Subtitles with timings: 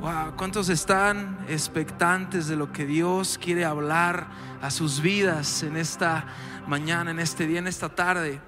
[0.00, 4.28] Wow, ¿cuántos están expectantes de lo que Dios quiere hablar
[4.62, 6.24] a sus vidas en esta
[6.68, 8.40] mañana, en este día, en esta tarde?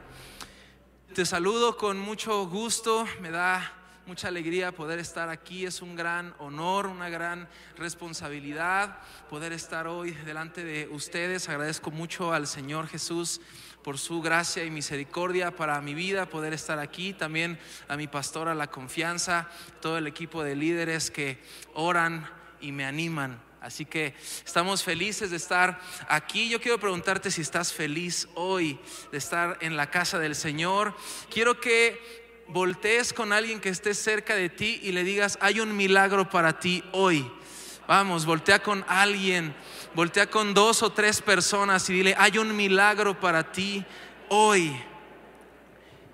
[1.12, 3.68] Te saludo con mucho gusto, me da
[4.06, 8.98] mucha alegría poder estar aquí, es un gran honor, una gran responsabilidad
[9.28, 11.48] poder estar hoy delante de ustedes.
[11.48, 13.40] Agradezco mucho al Señor Jesús
[13.82, 17.12] por su gracia y misericordia para mi vida, poder estar aquí.
[17.12, 17.58] También
[17.88, 19.48] a mi pastora La Confianza,
[19.80, 21.38] todo el equipo de líderes que
[21.74, 22.28] oran
[22.60, 23.40] y me animan.
[23.60, 26.48] Así que estamos felices de estar aquí.
[26.48, 28.78] Yo quiero preguntarte si estás feliz hoy
[29.12, 30.96] de estar en la casa del Señor.
[31.30, 35.76] Quiero que voltees con alguien que esté cerca de ti y le digas, hay un
[35.76, 37.30] milagro para ti hoy.
[37.86, 39.54] Vamos, voltea con alguien
[39.94, 43.84] voltea con dos o tres personas y dile, hay un milagro para ti
[44.28, 44.74] hoy.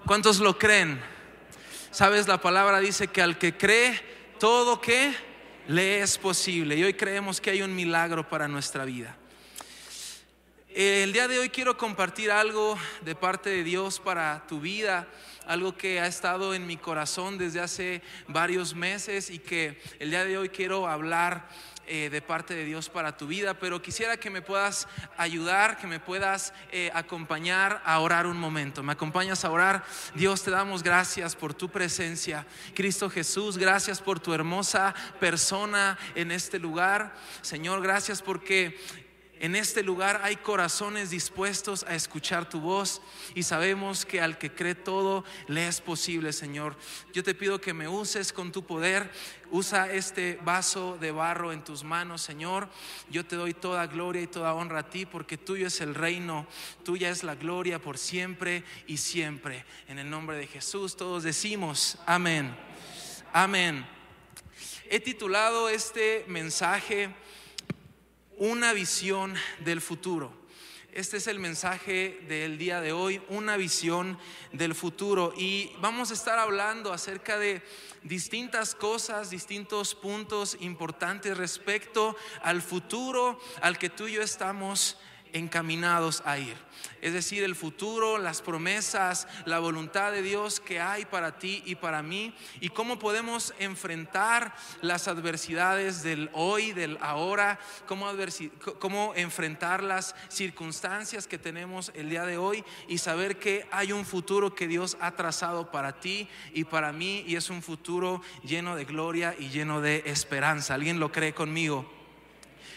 [0.07, 1.01] ¿Cuántos lo creen?
[1.91, 4.01] Sabes, la palabra dice que al que cree,
[4.39, 5.15] todo que
[5.69, 6.77] le es posible.
[6.77, 9.17] Y hoy creemos que hay un milagro para nuestra vida.
[10.75, 15.09] El día de hoy quiero compartir algo de parte de Dios para tu vida,
[15.47, 20.27] algo que ha estado en mi corazón desde hace varios meses y que el día
[20.27, 21.49] de hoy quiero hablar
[21.87, 25.87] eh, de parte de Dios para tu vida, pero quisiera que me puedas ayudar, que
[25.87, 28.83] me puedas eh, acompañar a orar un momento.
[28.83, 29.85] ¿Me acompañas a orar?
[30.15, 32.47] Dios, te damos gracias por tu presencia.
[32.75, 37.15] Cristo Jesús, gracias por tu hermosa persona en este lugar.
[37.43, 38.79] Señor, gracias porque
[39.39, 43.03] en este lugar hay corazones dispuestos a escuchar tu voz
[43.35, 46.75] y sabemos que al que cree todo le es posible, Señor.
[47.13, 49.11] Yo te pido que me uses con tu poder.
[49.51, 52.69] Usa este vaso de barro en tus manos, Señor.
[53.11, 56.47] Yo te doy toda gloria y toda honra a ti porque tuyo es el reino,
[56.85, 59.65] tuya es la gloria por siempre y siempre.
[59.87, 62.57] En el nombre de Jesús todos decimos amén.
[63.33, 63.87] Amén.
[64.89, 67.11] He titulado este mensaje
[68.37, 70.33] una visión del futuro.
[70.93, 74.19] Este es el mensaje del día de hoy, una visión
[74.53, 75.35] del futuro.
[75.37, 77.63] Y vamos a estar hablando acerca de
[78.03, 84.97] distintas cosas, distintos puntos importantes respecto al futuro al que tú y yo estamos
[85.37, 86.57] encaminados a ir.
[87.03, 91.75] Es decir, el futuro, las promesas, la voluntad de Dios que hay para ti y
[91.75, 98.09] para mí y cómo podemos enfrentar las adversidades del hoy, del ahora, cómo,
[98.79, 104.05] cómo enfrentar las circunstancias que tenemos el día de hoy y saber que hay un
[104.05, 108.75] futuro que Dios ha trazado para ti y para mí y es un futuro lleno
[108.75, 110.75] de gloria y lleno de esperanza.
[110.75, 111.97] ¿Alguien lo cree conmigo?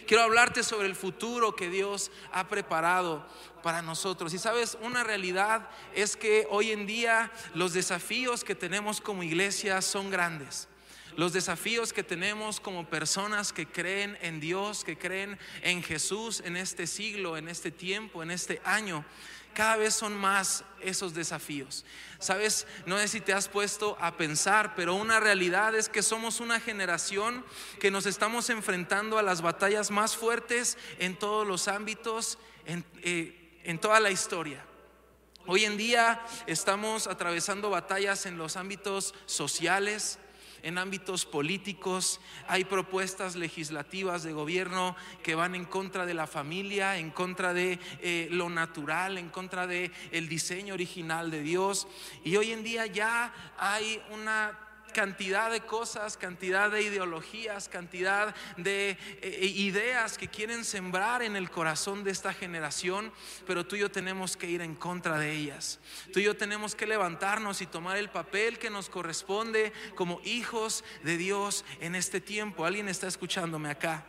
[0.09, 3.23] Quiero hablarte sobre el futuro que Dios ha preparado
[3.61, 4.33] para nosotros.
[4.33, 9.83] Y sabes, una realidad es que hoy en día los desafíos que tenemos como iglesia
[9.83, 10.67] son grandes.
[11.15, 16.57] Los desafíos que tenemos como personas que creen en Dios, que creen en Jesús en
[16.57, 19.05] este siglo, en este tiempo, en este año,
[19.53, 21.85] cada vez son más esos desafíos.
[22.19, 26.39] Sabes, no sé si te has puesto a pensar, pero una realidad es que somos
[26.39, 27.45] una generación
[27.79, 33.59] que nos estamos enfrentando a las batallas más fuertes en todos los ámbitos, en, eh,
[33.63, 34.65] en toda la historia.
[35.45, 40.19] Hoy en día estamos atravesando batallas en los ámbitos sociales,
[40.63, 46.97] en ámbitos políticos, hay propuestas legislativas de gobierno que van en contra de la familia,
[46.97, 51.87] en contra de eh, lo natural, en contra de el diseño original de Dios.
[52.23, 58.97] Y hoy en día ya hay una cantidad de cosas, cantidad de ideologías, cantidad de
[59.21, 63.11] eh, ideas que quieren sembrar en el corazón de esta generación,
[63.47, 65.79] pero tú y yo tenemos que ir en contra de ellas.
[66.13, 70.83] Tú y yo tenemos que levantarnos y tomar el papel que nos corresponde como hijos
[71.03, 72.65] de Dios en este tiempo.
[72.65, 74.05] ¿Alguien está escuchándome acá?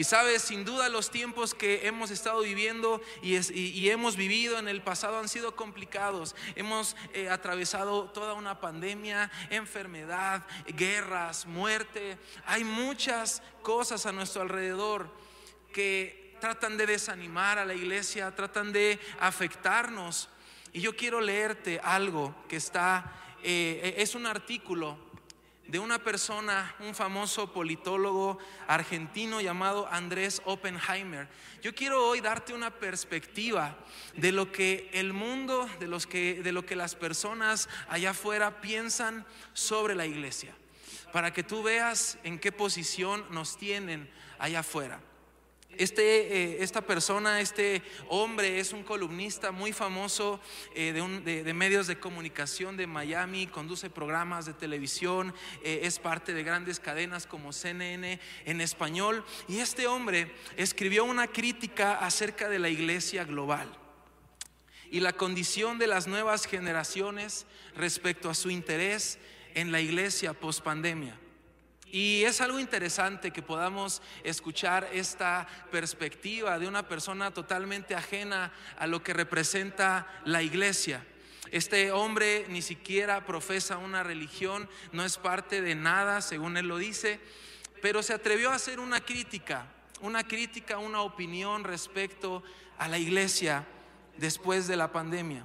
[0.00, 4.80] Y sabes, sin duda los tiempos que hemos estado viviendo y, hemos vivido en el
[4.80, 6.34] pasado han sido complicados.
[6.54, 12.16] Hemos eh, atravesado toda una pandemia, enfermedad, guerras, muerte.
[12.46, 15.10] Hay muchas cosas a nuestro alrededor
[15.70, 20.30] que tratan de desanimar a la iglesia, tratan de afectarnos.
[20.72, 23.04] Y yo quiero leerte algo que está,
[23.42, 25.09] eh, es un artículo
[25.70, 31.28] de una persona, un famoso politólogo argentino llamado Andrés Oppenheimer.
[31.62, 33.76] Yo quiero hoy darte una perspectiva
[34.16, 38.60] de lo que el mundo, de, los que, de lo que las personas allá afuera
[38.60, 40.52] piensan sobre la iglesia,
[41.12, 45.00] para que tú veas en qué posición nos tienen allá afuera.
[45.76, 50.40] Este, eh, esta persona, este hombre es un columnista muy famoso
[50.74, 55.32] eh, de, medios de comunicación de Miami, conduce programas de televisión,
[55.62, 59.24] eh, es parte de grandes cadenas como CNN en español.
[59.48, 63.68] Y este hombre escribió una crítica acerca de la iglesia global
[64.90, 67.46] y la condición de las nuevas generaciones
[67.76, 69.18] respecto a su interés
[69.54, 71.19] en la iglesia post pandemia.
[71.92, 78.86] Y es algo interesante que podamos escuchar esta perspectiva de una persona totalmente ajena a
[78.86, 81.04] lo que representa la iglesia.
[81.50, 86.78] Este hombre ni siquiera profesa una religión, no es parte de nada, según él lo
[86.78, 87.18] dice,
[87.82, 89.66] pero se atrevió a hacer una crítica,
[90.00, 92.44] una crítica, una opinión respecto
[92.78, 93.66] a la iglesia
[94.16, 95.44] después de la pandemia.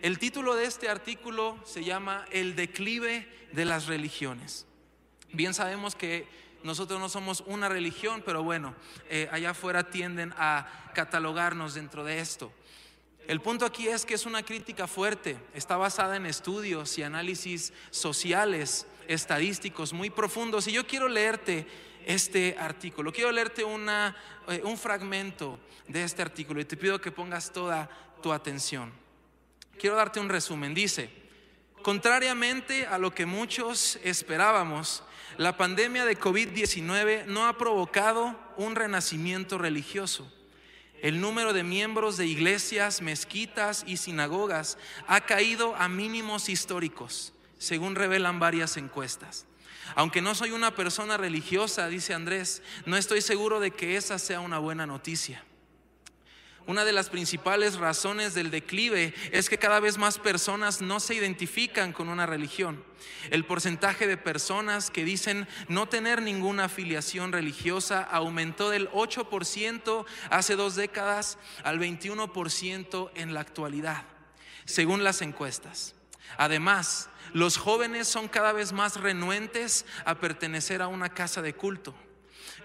[0.00, 4.67] El título de este artículo se llama El declive de las religiones.
[5.32, 6.26] Bien sabemos que
[6.62, 8.74] nosotros no somos una religión, pero bueno,
[9.08, 12.52] eh, allá afuera tienden a catalogarnos dentro de esto.
[13.26, 17.74] El punto aquí es que es una crítica fuerte, está basada en estudios y análisis
[17.90, 20.66] sociales, estadísticos muy profundos.
[20.66, 21.66] Y yo quiero leerte
[22.06, 24.16] este artículo, quiero leerte una,
[24.48, 25.58] eh, un fragmento
[25.88, 27.90] de este artículo y te pido que pongas toda
[28.22, 28.92] tu atención.
[29.78, 30.72] Quiero darte un resumen.
[30.72, 31.10] Dice,
[31.88, 35.02] contrariamente a lo que muchos esperábamos,
[35.38, 40.30] la pandemia de COVID-19 no ha provocado un renacimiento religioso.
[41.00, 44.76] El número de miembros de iglesias, mezquitas y sinagogas
[45.06, 49.46] ha caído a mínimos históricos, según revelan varias encuestas.
[49.94, 54.40] Aunque no soy una persona religiosa, dice Andrés, no estoy seguro de que esa sea
[54.40, 55.42] una buena noticia.
[56.68, 61.14] Una de las principales razones del declive es que cada vez más personas no se
[61.14, 62.84] identifican con una religión.
[63.30, 70.56] El porcentaje de personas que dicen no tener ninguna afiliación religiosa aumentó del 8% hace
[70.56, 74.04] dos décadas al 21% en la actualidad,
[74.66, 75.94] según las encuestas.
[76.36, 81.94] Además, los jóvenes son cada vez más renuentes a pertenecer a una casa de culto.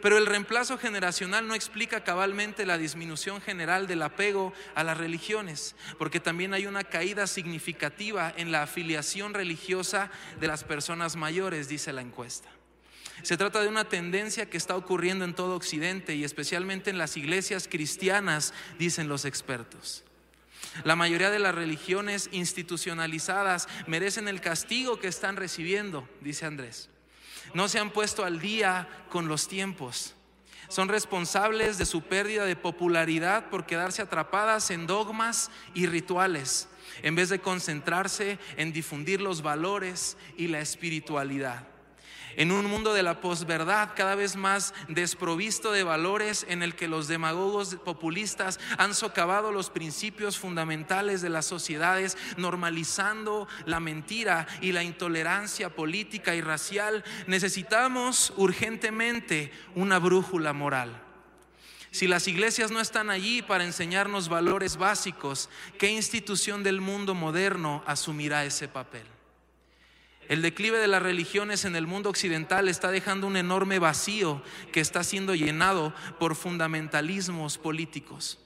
[0.03, 5.77] Pero el reemplazo generacional no explica cabalmente la disminución general del apego a las religiones,
[5.97, 10.11] porque también hay una caída significativa en la afiliación religiosa
[10.41, 12.49] de las personas mayores, dice la encuesta.
[13.21, 17.15] Se trata de una tendencia que está ocurriendo en todo Occidente y especialmente en las
[17.15, 20.03] iglesias cristianas, dicen los expertos.
[20.83, 26.89] La mayoría de las religiones institucionalizadas merecen el castigo que están recibiendo, dice Andrés
[27.53, 30.15] no se han puesto al día con los tiempos.
[30.69, 36.67] Son responsables de su pérdida de popularidad por quedarse atrapadas en dogmas y rituales,
[37.03, 41.72] en vez de concentrarse en difundir los valores y la espiritualidad
[42.35, 46.87] en un mundo de la posverdad cada vez más desprovisto de valores en el que
[46.87, 54.71] los demagogos populistas han socavado los principios fundamentales de las sociedades, normalizando la mentira y
[54.71, 61.01] la intolerancia política y racial, necesitamos urgentemente una brújula moral.
[61.91, 65.47] Si las iglesias no están allí para enseñarnos valores básicos,
[65.77, 69.05] ¿qué institución del mundo moderno asumirá ese papel?
[70.29, 74.41] El declive de las religiones en el mundo occidental está dejando un enorme vacío
[74.71, 78.39] que está siendo llenado por fundamentalismos políticos.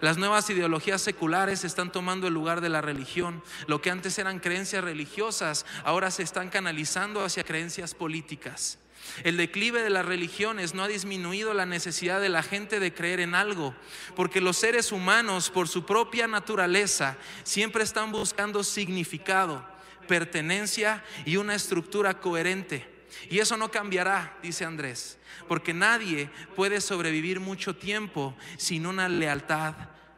[0.00, 3.42] Las nuevas ideologías seculares están tomando el lugar de la religión.
[3.66, 8.78] Lo que antes eran creencias religiosas, ahora se están canalizando hacia creencias políticas.
[9.22, 13.20] El declive de las religiones no ha disminuido la necesidad de la gente de creer
[13.20, 13.74] en algo,
[14.16, 19.75] porque los seres humanos, por su propia naturaleza, siempre están buscando significado
[20.06, 22.96] pertenencia y una estructura coherente.
[23.30, 29.74] Y eso no cambiará, dice Andrés, porque nadie puede sobrevivir mucho tiempo sin una lealtad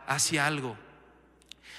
[0.07, 0.77] hacia algo.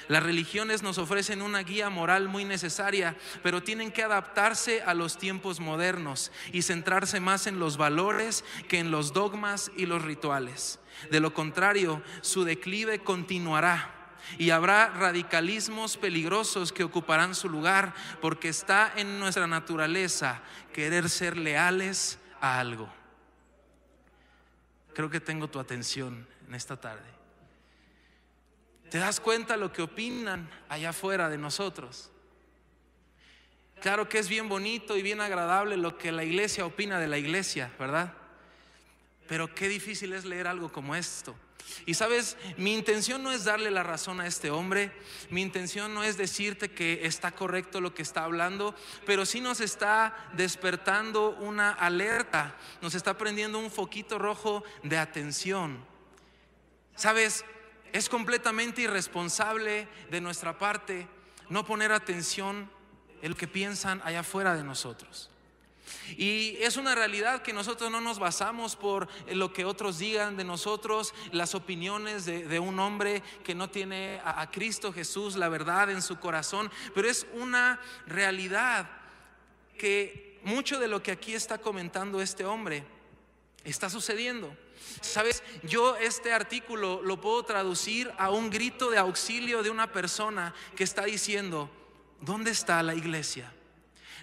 [0.08, 5.20] Las religiones nos ofrecen una guía moral muy necesaria, pero tienen que adaptarse a los
[5.20, 10.80] tiempos modernos y centrarse más en los valores que en los dogmas y los rituales.
[11.12, 13.99] De lo contrario, su declive continuará
[14.38, 20.42] y habrá radicalismos peligrosos que ocuparán su lugar porque está en nuestra naturaleza
[20.74, 22.90] querer ser leales a algo.
[24.94, 27.08] Creo que tengo tu atención en esta tarde.
[28.90, 32.12] ¿Te das cuenta lo que opinan allá afuera de nosotros?
[33.82, 37.18] Claro que es bien bonito y bien agradable lo que la iglesia opina de la
[37.18, 38.14] iglesia, ¿verdad?
[39.28, 41.36] Pero qué difícil es leer algo como esto
[41.86, 44.92] Y sabes, mi intención no es darle la razón a este hombre,
[45.30, 48.76] mi intención no es decirte que está correcto lo que está hablando,
[49.06, 55.84] pero sí nos está despertando una alerta, nos está prendiendo un foquito rojo de atención.
[56.96, 57.46] Sabes,
[57.94, 61.08] es completamente irresponsable de nuestra parte
[61.50, 62.70] no poner atención
[63.22, 65.32] en lo que piensan allá afuera de nosotros.
[66.18, 70.44] Y es una realidad que nosotros no nos basamos por lo que otros digan de
[70.44, 76.02] nosotros, las opiniones de, un hombre que no tiene a, Cristo Jesús, la verdad en
[76.02, 78.90] su corazón, pero es una realidad
[79.78, 82.84] que mucho de lo que aquí está comentando este hombre
[83.64, 84.56] está sucediendo.
[85.02, 90.54] Sabes, yo este artículo lo puedo traducir a un grito de auxilio de una persona
[90.76, 91.70] que está diciendo,
[92.22, 93.54] ¿dónde está la iglesia?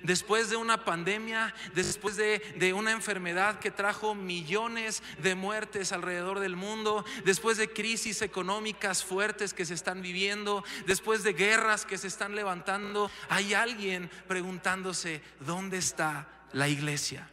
[0.02, 6.56] Después de una pandemia, después de, una enfermedad que trajo millones de muertes alrededor del
[6.56, 12.08] mundo, después de crisis económicas fuertes que se están viviendo, después de guerras que se
[12.08, 17.30] están levantando, hay alguien preguntándose, ¿dónde está la iglesia?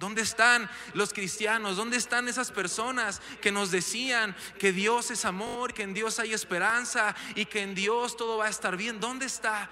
[0.00, 1.76] ¿Dónde están los cristianos?
[1.76, 6.32] ¿Dónde están esas personas que nos decían que Dios es amor, que en Dios hay
[6.32, 8.98] esperanza y que en Dios todo va a estar bien?
[8.98, 9.68] ¿Dónde está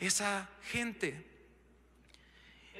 [0.00, 1.27] esa gente?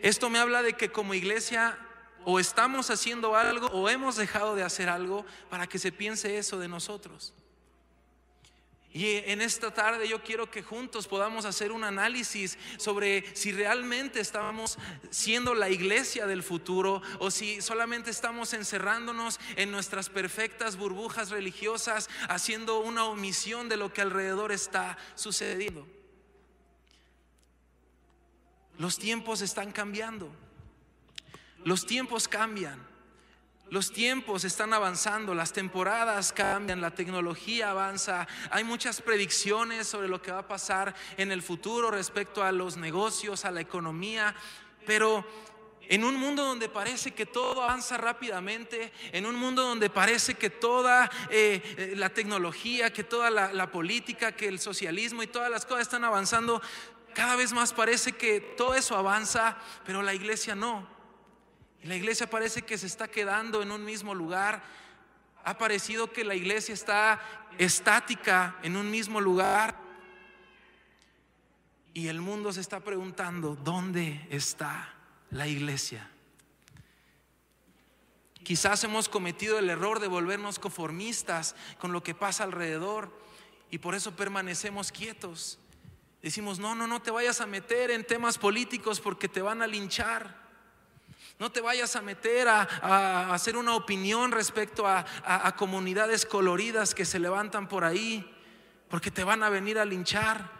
[0.03, 1.79] Esto me habla de que como iglesia
[2.25, 6.59] o estamos haciendo algo o hemos dejado de hacer algo para que se piense eso
[6.59, 7.33] de nosotros.
[8.91, 14.19] Y en esta tarde yo quiero que juntos podamos hacer un análisis sobre si realmente
[14.19, 14.79] estamos
[15.11, 22.09] siendo la iglesia del futuro o si solamente estamos encerrándonos en nuestras perfectas burbujas religiosas,
[22.29, 25.87] haciendo una omisión de lo que alrededor está sucediendo.
[28.79, 30.31] Los tiempos están cambiando.
[31.65, 32.87] Los tiempos cambian.
[33.71, 40.23] Los tiempos están avanzando, las temporadas cambian, la tecnología avanza, hay muchas predicciones sobre lo
[40.23, 44.35] que va a pasar en el futuro respecto a los negocios, a la economía,
[44.87, 45.23] pero
[45.83, 50.49] en un mundo donde parece que todo avanza rápidamente, en un mundo donde parece que
[50.49, 55.67] toda eh, eh, la tecnología, que toda la política, que el socialismo y todas las
[55.67, 56.63] cosas están avanzando,
[57.19, 60.87] cada vez más parece que todo eso avanza, pero la iglesia no.
[61.83, 64.63] La iglesia parece que se está quedando en un mismo lugar.
[65.43, 67.21] Ha parecido que la iglesia está
[67.59, 69.75] estática en un mismo lugar.
[71.93, 74.95] Y el mundo se está preguntando, ¿dónde está
[75.31, 76.09] la iglesia?
[78.45, 83.13] Quizás hemos cometido el error de volvernos conformistas con lo que pasa alrededor
[83.73, 85.59] y por eso permanecemos quietos.
[86.23, 89.67] Decimos, no, no, no te vayas a meter en temas políticos porque te van a
[89.67, 90.49] linchar.
[91.39, 95.05] No te vayas a meter a, hacer una opinión respecto a,
[95.57, 98.29] comunidades coloridas que se levantan por ahí,
[98.89, 100.59] porque te van a venir a linchar.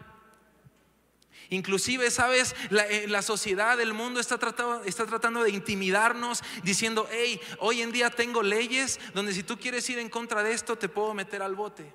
[1.49, 7.09] Inclusive, sabes, la, eh, la, sociedad, el mundo está tratando, está tratando de intimidarnos diciendo,
[7.11, 10.77] hey, hoy en día tengo leyes donde si tú quieres ir en contra de esto,
[10.77, 11.91] te puedo meter al bote,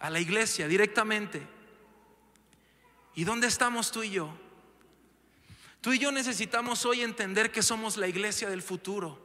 [0.00, 1.57] a la iglesia directamente.
[3.18, 4.32] ¿Y dónde estamos tú y yo?
[5.80, 9.18] Tú y yo necesitamos hoy entender que somos la iglesia del futuro.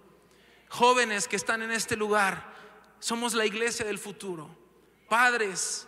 [0.68, 2.56] Jóvenes que están en este lugar,
[2.98, 4.50] somos la iglesia del futuro.
[5.08, 5.88] Padres,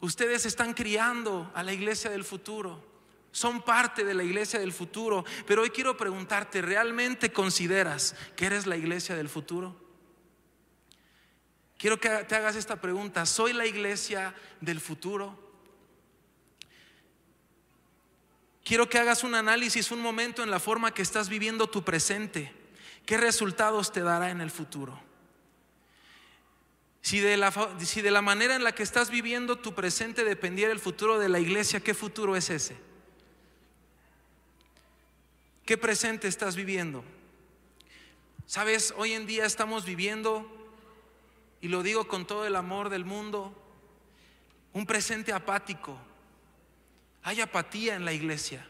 [0.00, 2.84] ustedes están criando a la iglesia del futuro.
[3.32, 5.24] Son parte de la iglesia del futuro.
[5.46, 9.74] Pero hoy quiero preguntarte, ¿realmente consideras que eres la iglesia del futuro?
[11.78, 13.24] Quiero que te hagas esta pregunta.
[13.24, 15.43] ¿Soy la iglesia del futuro?
[18.64, 22.50] Quiero que hagas un análisis, un momento en la forma que estás viviendo tu presente.
[23.04, 24.98] ¿Qué resultados te dará en el futuro?
[27.02, 30.72] Si de, la, si de la manera en la que estás viviendo tu presente dependiera
[30.72, 32.78] el futuro de la iglesia, ¿qué futuro es ese?
[35.66, 37.04] ¿Qué presente estás viviendo?
[38.46, 40.50] Sabes, hoy en día estamos viviendo,
[41.60, 43.54] y lo digo con todo el amor del mundo,
[44.72, 45.98] un presente apático,
[47.24, 48.64] hay apatía en la iglesia.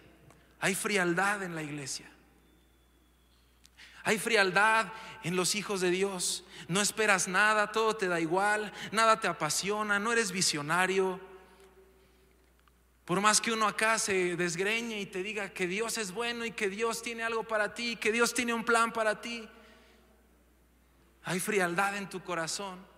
[0.61, 2.09] Hay frialdad en la iglesia.
[4.05, 4.93] Hay frialdad
[5.25, 6.45] en los hijos de Dios.
[6.69, 11.21] No esperas nada, todo te da igual, nada te apasiona, no eres visionario.
[13.05, 16.53] Por más que uno acá se desgreñe y te diga que Dios es bueno y
[16.53, 19.49] que Dios tiene algo para ti, que Dios tiene un plan para ti,
[21.25, 22.94] hay frialdad en tu corazón.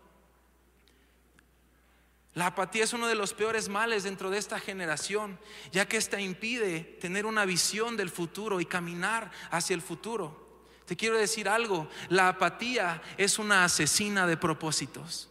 [2.36, 5.40] La apatía es uno de los peores males dentro de esta generación,
[5.72, 10.60] ya que esta impide tener una visión del futuro y caminar hacia el futuro.
[10.84, 15.30] Te quiero decir algo, la apatía es una asesina de propósitos.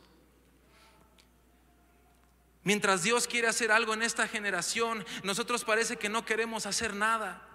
[2.63, 7.47] Mientras Dios quiere hacer algo en esta generación, nosotros parece que no queremos hacer nada.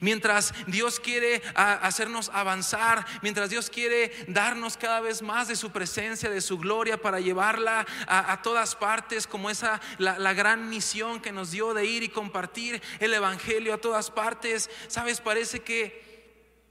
[0.00, 6.30] Mientras Dios quiere hacernos avanzar, mientras Dios quiere darnos cada vez más de su presencia,
[6.30, 11.32] de su gloria para llevarla a, todas partes, como esa la, la, gran misión que
[11.32, 14.70] nos dio de ir y compartir el evangelio a todas partes.
[14.88, 16.08] Sabes, parece que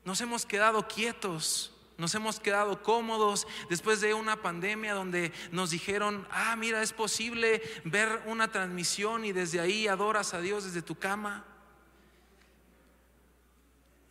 [0.04, 1.74] nos hemos quedado quietos.
[1.98, 7.64] Nos hemos quedado cómodos después de una pandemia donde nos dijeron, ah, mira, es posible
[7.86, 11.44] ver una transmisión y desde ahí adoras a Dios desde tu cama.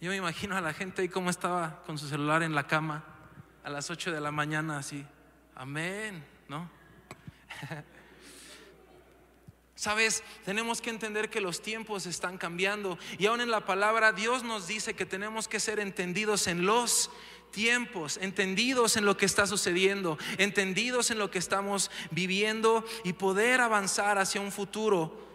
[0.00, 3.02] Yo me imagino a la gente ahí como estaba con su celular en la cama
[3.64, 5.06] a las 8 de la mañana así,
[5.54, 6.70] amén, ¿no?
[9.74, 14.42] Sabes, tenemos que entender que los tiempos están cambiando y aún en la palabra Dios
[14.42, 17.10] nos dice que tenemos que ser entendidos en los
[17.50, 23.62] tiempos, entendidos en lo que está sucediendo, entendidos en lo que estamos viviendo y poder
[23.62, 25.25] avanzar hacia un futuro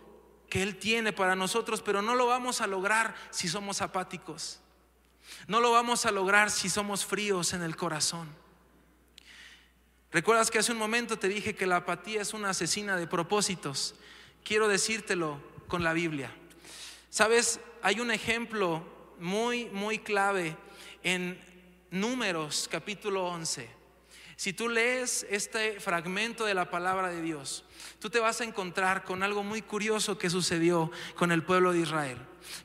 [0.52, 4.60] que Él tiene para nosotros, pero no lo vamos a lograr si somos apáticos.
[5.48, 8.28] No lo vamos a lograr si somos fríos en el corazón.
[10.12, 13.96] ¿Recuerdas que hace un momento te dije que la apatía es una asesina de propósitos?
[14.44, 16.36] Quiero decírtelo con la Biblia.
[17.10, 18.84] Sabes, hay un ejemplo
[19.20, 20.58] muy, muy clave
[21.02, 21.40] en
[21.92, 23.81] Números capítulo 11.
[24.42, 27.64] Si tú lees este fragmento de la palabra de Dios,
[28.00, 31.82] tú te vas a encontrar con algo muy curioso que sucedió con el pueblo de
[31.82, 32.18] Israel.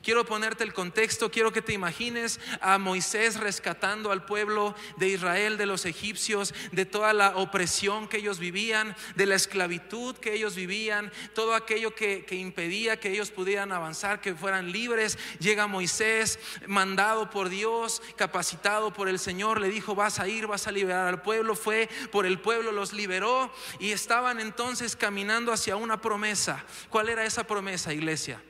[0.03, 5.57] Quiero ponerte el contexto, quiero que te imagines a Moisés rescatando al pueblo de Israel
[5.57, 10.55] de los egipcios, de toda la opresión que ellos vivían, de la esclavitud que ellos
[10.55, 15.17] vivían, todo aquello que, impedía que ellos pudieran avanzar, que fueran libres.
[15.39, 20.67] Llega Moisés, mandado por Dios, capacitado por el Señor, le dijo, vas a ir, vas
[20.67, 25.75] a liberar al pueblo, fue por el pueblo, los liberó y estaban entonces caminando hacia
[25.75, 26.63] una promesa.
[26.89, 28.41] ¿Cuál era esa promesa, iglesia?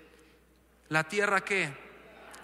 [0.89, 1.74] La tierra que,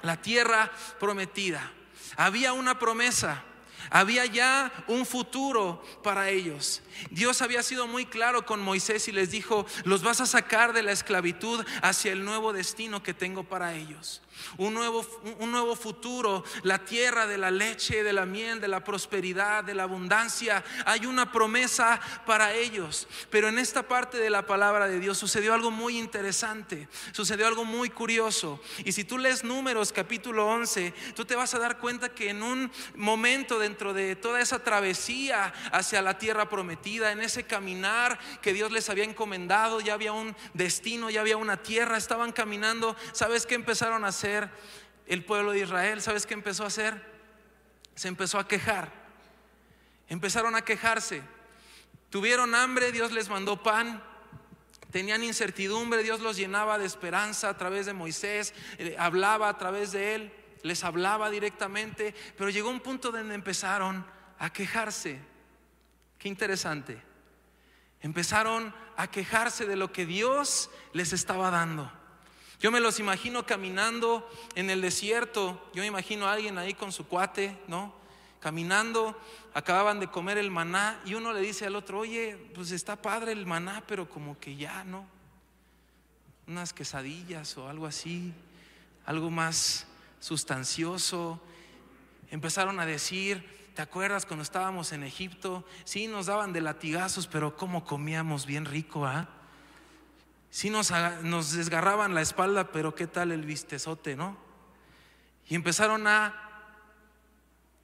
[0.01, 1.71] la tierra prometida.
[2.17, 3.43] Había una promesa.
[3.89, 6.81] Había ya un futuro para ellos.
[7.11, 10.83] Dios había sido muy claro con Moisés y les dijo, los vas a sacar de
[10.83, 14.22] la esclavitud hacia el nuevo destino que tengo para ellos
[14.57, 15.05] un nuevo,
[15.39, 19.73] un nuevo futuro, la tierra de la leche, de la miel, de la prosperidad, de
[19.73, 20.63] la abundancia.
[20.85, 23.07] Hay una promesa para ellos.
[23.29, 27.65] Pero en esta parte de la palabra de Dios sucedió algo muy interesante, sucedió algo
[27.65, 28.59] muy curioso.
[28.85, 32.43] Y si tú lees números capítulo 11, tú te vas a dar cuenta que en
[32.43, 38.53] un momento dentro de toda esa travesía hacia la tierra prometida, en ese caminar que
[38.53, 43.45] Dios les había encomendado, ya había un destino, ya había una tierra, estaban caminando, ¿sabes
[43.45, 44.22] qué empezaron a hacer?
[45.07, 46.01] El pueblo de Israel?
[46.01, 47.01] ¿Sabes qué empezó a hacer?
[47.95, 48.91] Se empezó a quejar.
[50.07, 51.21] Empezaron a quejarse.
[52.09, 54.03] Tuvieron hambre, Dios les mandó pan.
[54.91, 59.91] Tenían incertidumbre, Dios los llenaba de esperanza a través de Moisés, eh, hablaba a través
[59.91, 64.05] de él, les hablaba directamente, pero llegó un punto donde empezaron
[64.37, 65.19] a quejarse.
[66.19, 67.01] Qué interesante.
[68.01, 71.91] Empezaron a quejarse de lo que Dios les estaba dando.
[72.63, 75.61] Yo me los imagino caminando en el desierto.
[75.73, 77.93] Yo me imagino a alguien ahí con su cuate, ¿no?
[78.39, 79.19] Caminando,
[79.53, 83.33] acababan de comer el maná y uno le dice al otro, oye, pues está padre
[83.33, 85.05] el maná, pero como que ya, ¿no?
[86.47, 88.33] Unas quesadillas o algo así,
[89.05, 89.85] algo más
[90.21, 91.41] sustancioso.
[92.31, 95.65] Empezaron a decir, ¿te acuerdas cuando estábamos en Egipto?
[95.83, 99.27] Sí, nos daban de latigazos, pero cómo comíamos bien rico, ¿ah?
[100.53, 100.89] Sí nos,
[101.51, 104.37] desgarraban la espalda, pero ¿qué tal el vistezote, no?
[105.47, 106.71] Y empezaron a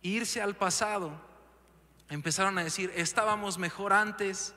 [0.03, 1.19] irse al pasado.
[2.09, 4.53] Empezaron a decir, estábamos mejor antes,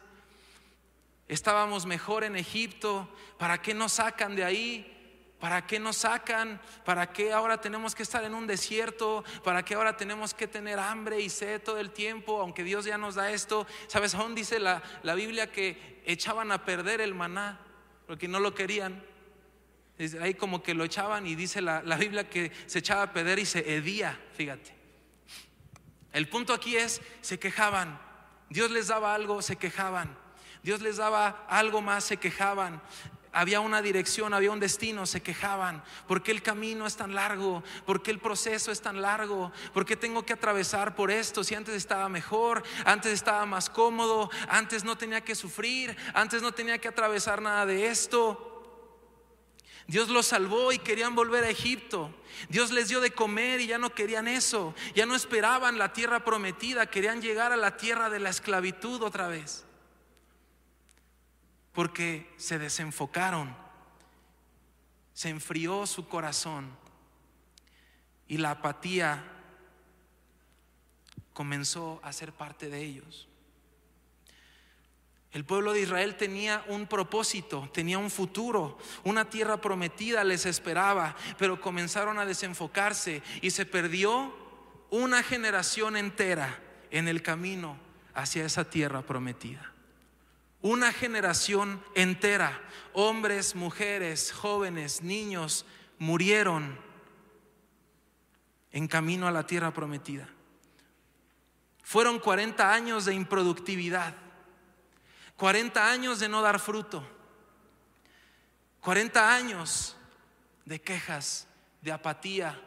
[1.27, 5.35] estábamos mejor en Egipto, ¿para qué nos sacan de ahí?
[5.41, 6.61] ¿Para qué nos sacan?
[6.85, 9.25] ¿Para qué ahora tenemos que estar en un desierto?
[9.43, 12.43] ¿Para qué ahora tenemos que tener hambre y sed todo el tiempo?
[12.43, 13.67] Aunque Dios ya nos da esto.
[13.87, 17.72] ¿Sabes aún dice la Biblia que echaban a perder el maná?
[18.07, 19.05] Porque no lo querían.
[20.21, 23.39] Ahí como que lo echaban y dice la, la Biblia que se echaba a perder
[23.39, 24.75] y se hedía, fíjate.
[26.13, 28.01] El punto aquí es, se quejaban.
[28.51, 30.17] Dios les daba algo, se quejaban.
[30.63, 32.81] Dios les daba algo más, se quejaban
[33.33, 35.83] había una dirección, había un destino, se quejaban.
[36.07, 37.63] ¿Por qué el camino es tan largo?
[37.87, 39.51] ¿Por qué el proceso es tan largo?
[39.73, 44.31] ¿Por qué tengo que atravesar por esto si antes estaba mejor, antes estaba más cómodo,
[44.49, 48.51] antes no tenía que sufrir, antes no tenía que atravesar nada de esto?
[49.87, 52.15] Dios los salvó y querían volver a Egipto.
[52.49, 54.75] Dios les dio de comer y ya no querían eso.
[54.95, 59.29] Ya no esperaban la tierra prometida, querían llegar a la tierra de la esclavitud otra
[59.29, 59.65] vez.
[61.73, 63.55] Porque se desenfocaron,
[65.15, 66.71] se enfrió su corazón
[68.29, 69.25] y la apatía
[71.33, 73.29] comenzó a ser parte de ellos.
[75.33, 81.17] El pueblo de Israel tenía un propósito, tenía un futuro, una tierra prometida les esperaba,
[81.39, 84.35] pero comenzaron a desenfocarse y se perdió
[84.91, 87.79] una generación entera en el camino
[88.13, 89.72] hacia esa tierra prometida.
[90.63, 95.67] Una generación entera, hombres, mujeres, jóvenes, niños,
[95.99, 96.79] murieron
[98.71, 100.29] en camino a la tierra prometida.
[101.83, 104.15] Fueron 40 años de improductividad.
[105.37, 107.07] 40 años de no dar fruto.
[108.81, 109.97] 40 años
[110.65, 111.47] de quejas,
[111.81, 112.61] de apatía,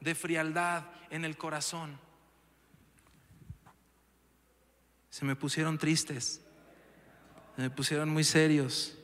[0.00, 1.98] de frialdad en el corazón.
[5.10, 6.40] Se me pusieron tristes,
[7.60, 8.94] me pusieron muy serios.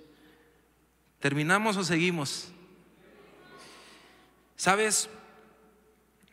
[1.21, 2.49] ¿Terminamos o seguimos?
[4.57, 5.11] ¿Sabes?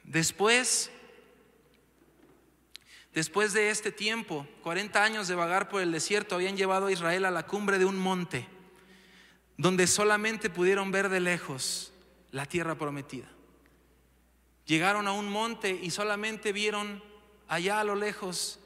[0.04, 0.90] Después
[3.14, 7.26] Después de este tiempo, 40 años de vagar por el desierto, habían llevado a Israel
[7.26, 8.48] a la cumbre de un monte,
[9.56, 11.94] donde solamente pudieron ver de lejos
[12.32, 13.28] la tierra prometida.
[14.66, 17.04] Llegaron a un monte y solamente vieron
[17.48, 18.60] allá a lo lejos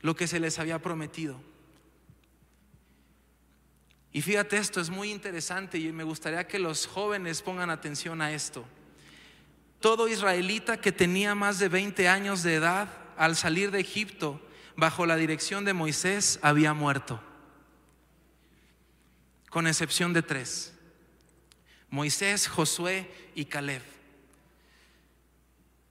[0.00, 1.40] lo que se les había prometido.
[4.18, 8.32] Y fíjate esto, es muy interesante y me gustaría que los jóvenes pongan atención a
[8.32, 8.64] esto.
[9.78, 14.40] Todo israelita que tenía más de 20 años de edad al salir de Egipto
[14.74, 17.22] bajo la dirección de Moisés había muerto,
[19.50, 20.74] con excepción de tres,
[21.88, 23.82] Moisés, Josué y Caleb.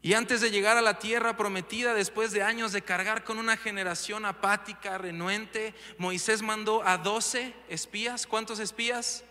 [0.01, 3.57] Y antes de llegar a la tierra prometida, después de años de cargar con una
[3.57, 8.27] generación apática, renuente, Moisés mandó a doce espías.
[8.27, 9.23] ¿Cuántos espías?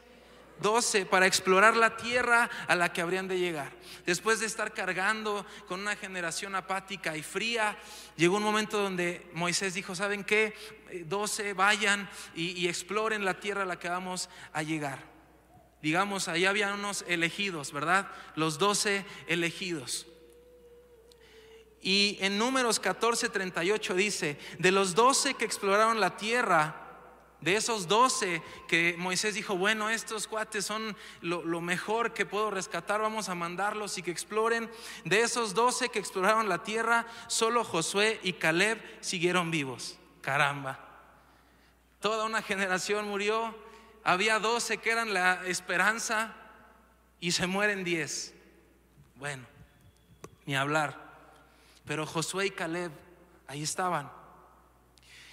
[0.60, 3.72] 12 para explorar la tierra a la que habrían de llegar.
[4.04, 7.76] Después de estar cargando con una generación apática y fría,
[8.16, 10.54] llegó un momento donde Moisés dijo, ¿saben qué?
[11.04, 14.98] 12 vayan y, exploren la tierra a la que vamos a llegar.
[15.82, 18.10] Digamos, ahí había unos elegidos, ¿verdad?
[18.34, 20.06] Los 12 elegidos.
[21.86, 26.82] Y en números 14, 38 dice, de los 12 que exploraron la tierra,
[27.40, 33.00] de esos doce que Moisés dijo, bueno, estos cuates son lo, mejor que puedo rescatar,
[33.00, 34.68] vamos a mandarlos y que exploren.
[35.04, 39.96] De esos doce que exploraron la tierra, solo Josué y Caleb siguieron vivos.
[40.22, 40.80] Caramba.
[42.00, 43.54] Toda una generación murió.
[44.02, 46.34] Había doce que eran la esperanza
[47.20, 48.34] y se mueren diez.
[49.14, 49.46] Bueno,
[50.46, 51.05] ni hablar.
[51.86, 52.92] Pero Josué y Caleb
[53.46, 54.10] ahí estaban.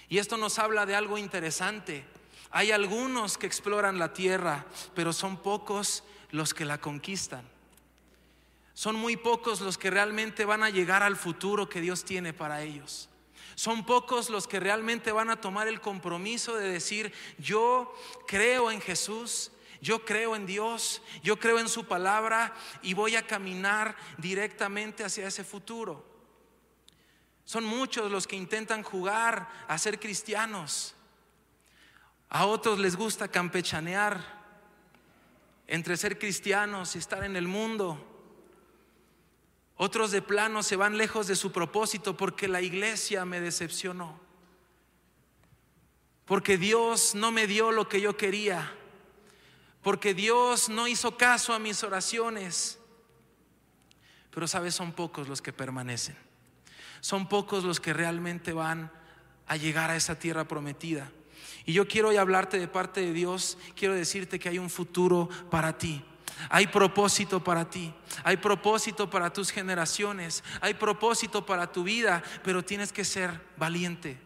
[0.08, 2.04] Y esto nos habla de algo interesante.
[2.50, 4.64] Hay algunos que exploran la tierra,
[4.94, 7.44] pero son pocos los que la conquistan.
[8.74, 12.62] Son muy pocos los que realmente van a llegar al futuro que Dios tiene para
[12.62, 13.08] ellos.
[13.54, 17.94] Son pocos los que realmente van a tomar el compromiso de decir, yo
[18.26, 23.26] creo en Jesús, yo creo en Dios, yo creo en su palabra y voy a
[23.26, 26.13] caminar directamente hacia ese futuro.
[27.44, 30.94] Son muchos los que intentan jugar a ser cristianos.
[32.30, 34.42] A otros les gusta campechanear
[35.66, 38.10] entre ser cristianos y estar en el mundo.
[39.76, 44.20] Otros de plano se van lejos de su propósito porque la iglesia me decepcionó.
[46.24, 48.72] Porque Dios no me dio lo que yo quería.
[49.82, 52.78] Porque Dios no hizo caso a mis oraciones.
[54.30, 56.23] Pero sabes, son pocos los que permanecen.
[57.04, 58.90] Son pocos los que realmente van
[59.46, 61.12] a llegar a esa tierra prometida.
[61.66, 65.28] Y yo quiero hoy hablarte de parte de Dios, quiero decirte que hay un futuro
[65.50, 66.02] para ti.
[66.48, 72.64] Hay propósito para ti, hay propósito para tus generaciones, hay propósito para tu vida, pero
[72.64, 74.18] tienes que ser valiente.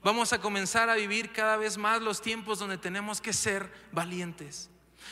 [0.00, 4.70] Vamos a comenzar a vivir cada vez más los tiempos donde tenemos que ser valientes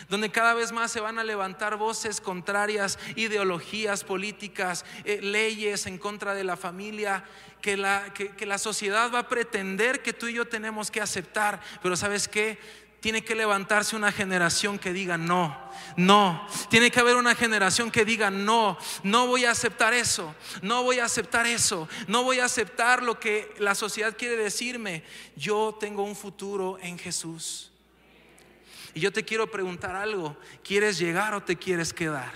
[0.09, 5.99] donde cada vez más se van a levantar voces contrarias, ideologías políticas, eh, leyes en
[5.99, 7.25] contra de la familia,
[7.61, 11.61] que la, que la sociedad va a pretender que tú y yo tenemos que aceptar,
[11.83, 12.59] pero ¿sabes qué?
[13.01, 15.57] Tiene que levantarse una generación que diga no,
[15.97, 16.47] no.
[16.69, 20.99] Tiene que haber una generación que diga no, no voy a aceptar eso, no voy
[20.99, 25.05] a aceptar eso, no voy a aceptar lo que la sociedad quiere decirme.
[25.37, 27.71] Yo tengo un futuro en Jesús.
[28.95, 32.33] Y yo te quiero preguntar algo, ¿quieres llegar o te quieres quedar?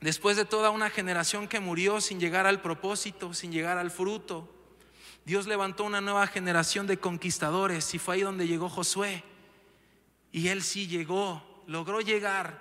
[0.00, 4.52] Después de toda una generación que murió sin llegar al propósito, sin llegar al fruto,
[5.24, 9.22] Dios levantó una nueva generación de conquistadores y fue ahí donde llegó Josué.
[10.32, 12.60] Y él sí llegó, logró llegar.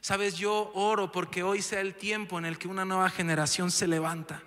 [0.00, 3.86] Sabes, yo oro porque hoy sea el tiempo en el que una nueva generación se
[3.86, 4.42] levanta.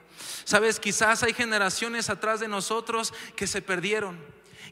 [0.46, 4.18] Sabes, quizás hay generaciones atrás de nosotros que se perdieron.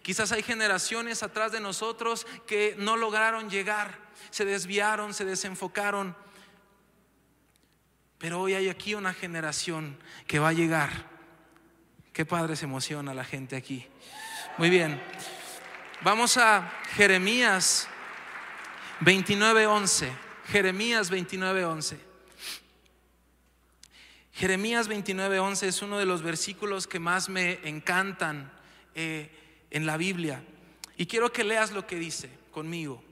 [0.02, 6.16] Quizás hay generaciones atrás de nosotros que no lograron llegar, se desviaron, se desenfocaron.
[8.18, 11.12] Pero hoy hay aquí una generación que va a llegar
[12.14, 13.88] Qué padre se emociona la gente aquí.
[14.58, 15.02] Muy bien.
[16.02, 17.88] Vamos a Jeremías
[19.00, 20.12] 29:11.
[20.48, 21.98] Jeremías 29:11.
[24.34, 28.52] Jeremías 29:11 es uno de los versículos que más me encantan
[28.94, 29.32] eh,
[29.72, 30.44] en la Biblia.
[30.98, 33.04] Y quiero que leas lo que dice conmigo.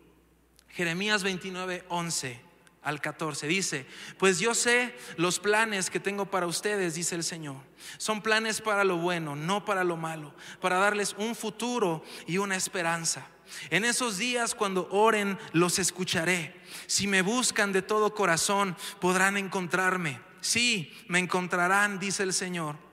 [0.69, 2.39] Jeremías 29:11
[2.84, 3.48] al 14.
[3.48, 3.86] Dice,
[4.17, 7.58] pues yo sé los planes que tengo para ustedes, dice el Señor.
[7.98, 12.56] Son planes para lo bueno, no para lo malo, para darles un futuro y una
[12.56, 13.28] esperanza.
[13.72, 16.56] En esos días cuando oren, los escucharé.
[16.86, 20.22] Si me buscan de todo corazón, podrán encontrarme.
[20.41, 22.88] Sí, me encontrarán, dice el Señor.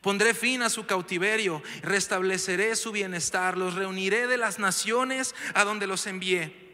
[0.00, 5.88] Pondré fin a su cautiverio, restableceré su bienestar, los reuniré de las naciones a donde
[5.88, 6.68] los envié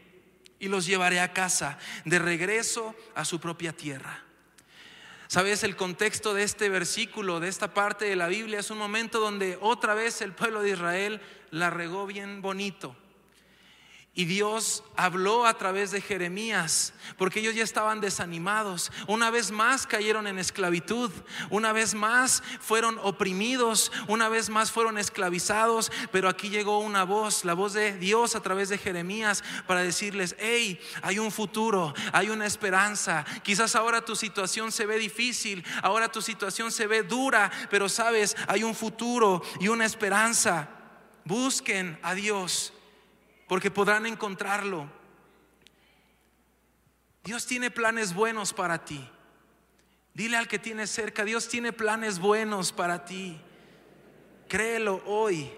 [0.59, 4.23] y los llevaré a casa, de regreso a su propia tierra.
[5.27, 9.19] Sabes, el contexto de este versículo, de esta parte de la Biblia, es un momento
[9.19, 12.95] donde otra vez el pueblo de Israel la regó bien bonito.
[14.17, 18.89] Y Dios habló a través de Jeremías, porque ellos ya estaban desanimados.
[19.07, 21.11] Una vez más cayeron en esclavitud,
[21.49, 25.91] una vez más fueron oprimidos, una vez más fueron esclavizados.
[26.13, 30.37] Pero aquí llegó una voz, la voz de Dios a través de Jeremías, para decirles,
[30.39, 33.25] hey, hay un futuro, hay una esperanza.
[33.43, 38.37] Quizás ahora tu situación se ve difícil, ahora tu situación se ve dura, pero sabes,
[38.47, 40.69] hay un futuro y una esperanza.
[41.25, 42.71] Busquen a Dios
[43.47, 44.89] porque podrán encontrarlo.
[47.23, 49.09] Dios tiene planes buenos para ti.
[50.13, 53.41] Dile al que tiene cerca, Dios tiene planes buenos para ti.
[54.47, 55.51] Créelo hoy.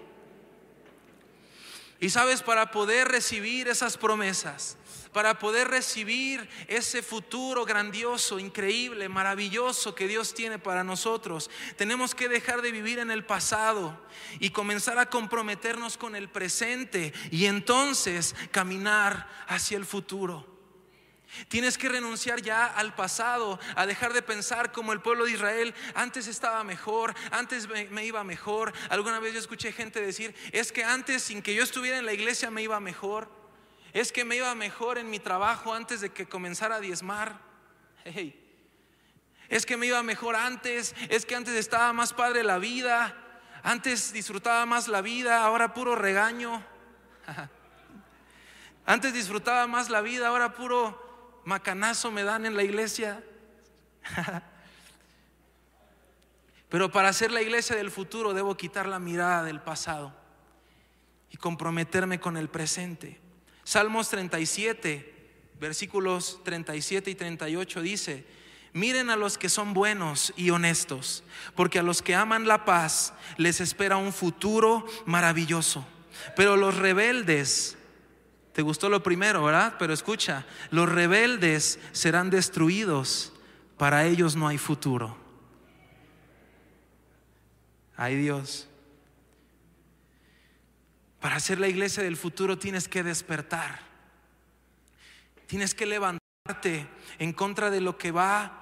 [2.00, 4.77] Y sabes, para poder recibir esas promesas,
[5.12, 12.28] para poder recibir ese futuro grandioso, increíble, maravilloso que Dios tiene para nosotros, tenemos que
[12.28, 13.98] dejar de vivir en el pasado
[14.38, 20.58] y comenzar a comprometernos con el presente y entonces caminar hacia el futuro.
[21.48, 25.74] Tienes que renunciar ya al pasado, a dejar de pensar como el pueblo de Israel,
[25.94, 28.72] antes estaba mejor, antes me, iba mejor.
[28.88, 32.14] Alguna vez yo escuché gente decir, es que antes sin que yo estuviera en la
[32.14, 33.30] iglesia me iba mejor.
[33.92, 37.40] Es que me iba mejor en mi trabajo antes de que comenzara a diezmar.
[39.48, 43.16] Es que me iba mejor antes, es que antes estaba más padre la vida,
[43.62, 46.64] antes disfrutaba más la vida, ahora puro regaño.
[48.86, 53.22] Antes disfrutaba más la vida, ahora puro macanazo me dan en la iglesia.
[56.70, 60.14] Pero para ser la iglesia del futuro debo quitar la mirada del pasado
[61.30, 63.20] y comprometerme con el presente.
[63.68, 65.14] Salmos 37,
[65.60, 68.24] versículos 37 y 38 dice,
[68.72, 71.22] miren a los que son buenos y honestos,
[71.54, 75.86] porque a los que aman la paz les espera un futuro maravilloso.
[76.34, 77.76] Pero los rebeldes,
[78.54, 79.74] te gustó lo primero, ¿verdad?
[79.78, 83.34] Pero escucha, los rebeldes serán destruidos,
[83.76, 85.14] para ellos no hay futuro.
[87.98, 88.66] Ay Dios.
[91.20, 93.80] Para ser la iglesia del futuro tienes que despertar.
[95.46, 96.86] Tienes que levantarte
[97.18, 98.58] en contra de lo que va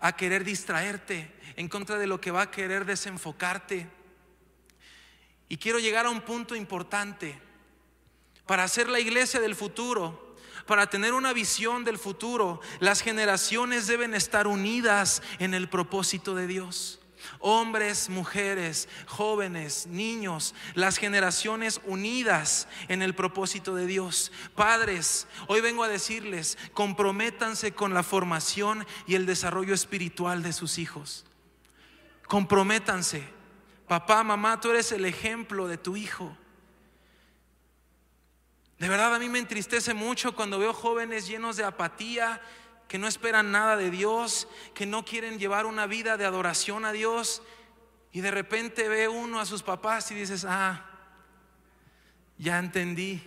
[0.00, 3.88] a querer distraerte, en contra de lo que va a querer desenfocarte.
[5.48, 7.40] Y quiero llegar a un punto importante.
[8.46, 14.14] Para ser la iglesia del futuro, para tener una visión del futuro, las generaciones deben
[14.14, 16.99] estar unidas en el propósito de Dios.
[17.38, 24.32] Hombres, mujeres, jóvenes, niños, las generaciones unidas en el propósito de Dios.
[24.54, 30.78] Padres, hoy vengo a decirles, comprométanse con la formación y el desarrollo espiritual de sus
[30.78, 31.24] hijos.
[32.26, 33.24] Comprométanse.
[33.88, 36.36] Papá, mamá, tú eres el ejemplo de tu hijo.
[38.78, 42.40] De verdad a mí me entristece mucho cuando veo jóvenes llenos de apatía,
[42.90, 46.90] que no esperan nada de Dios, que no quieren llevar una vida de adoración a
[46.90, 47.40] Dios.
[48.10, 50.84] Y de repente ve uno a sus papás y dices, ah,
[52.36, 53.22] ya entendí.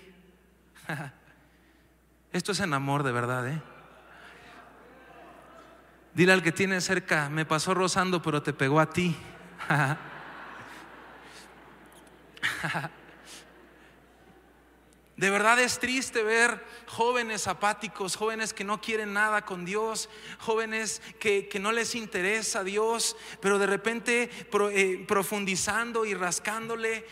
[2.34, 3.62] Esto es en amor de verdad, ¿eh?
[6.13, 9.15] Dile al que tiene cerca, me pasó rozando, pero te pegó a ti.
[15.15, 21.04] De verdad es triste ver jóvenes apáticos, jóvenes que no quieren nada con Dios, jóvenes
[21.19, 24.32] que, no les interesa Dios, pero de repente
[24.71, 27.06] eh, profundizando y rascándole,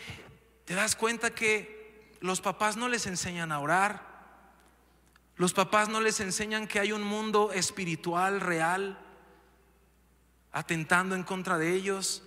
[0.64, 4.10] te das cuenta que los papás no les enseñan a orar,
[5.36, 8.98] los papás no les enseñan que hay un mundo espiritual real
[10.50, 12.24] atentando en contra de ellos,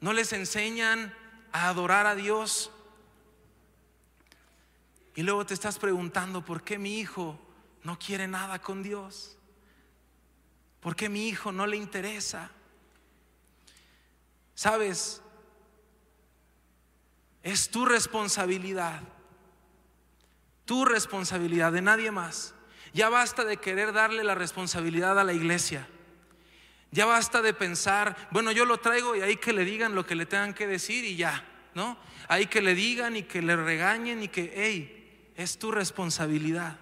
[0.00, 1.14] no les enseñan
[1.52, 2.70] a adorar a Dios.
[5.16, 7.40] Y luego te estás preguntando, ¿por qué mi hijo
[7.82, 9.38] no quiere nada con Dios?
[10.80, 12.50] ¿Por qué mi hijo no le interesa?
[14.54, 15.22] Sabes,
[17.42, 19.00] es tu responsabilidad,
[20.66, 22.54] tu responsabilidad de nadie más.
[22.92, 25.88] Ya basta de querer darle la responsabilidad a la iglesia.
[26.90, 30.14] Ya basta de pensar, bueno, yo lo traigo y ahí que le digan lo que
[30.14, 31.42] le tengan que decir y ya,
[31.74, 31.96] ¿no?
[32.28, 35.05] Ahí que le digan y que le regañen y que, hey,
[35.36, 36.78] es tu responsabilidad.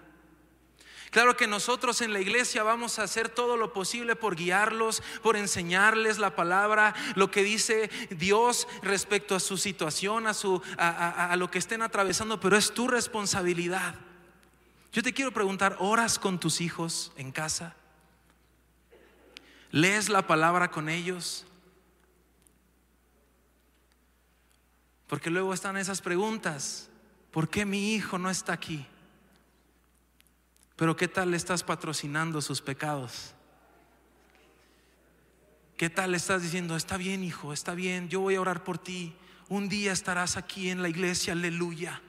[1.11, 5.37] Claro que nosotros en la iglesia vamos a hacer todo lo posible por guiarlos, por
[5.37, 11.37] enseñarles la palabra, lo que dice Dios respecto a su situación, a, su, a, a
[11.37, 13.95] lo que estén atravesando, pero es tu responsabilidad.
[14.93, 17.77] Yo te quiero preguntar, ¿oras con tus hijos en casa?
[19.71, 21.47] ¿Lees la palabra con ellos?
[25.07, 26.89] Porque luego están esas preguntas.
[27.35, 28.87] ¿Por qué mi hijo no está aquí?
[30.77, 33.35] Pero ¿qué tal le estás patrocinando sus pecados?
[35.77, 38.79] ¿Qué tal le estás diciendo, está bien hijo, está bien, yo voy a orar por
[38.79, 39.17] ti,
[39.49, 42.01] un día estarás aquí en la iglesia, aleluya?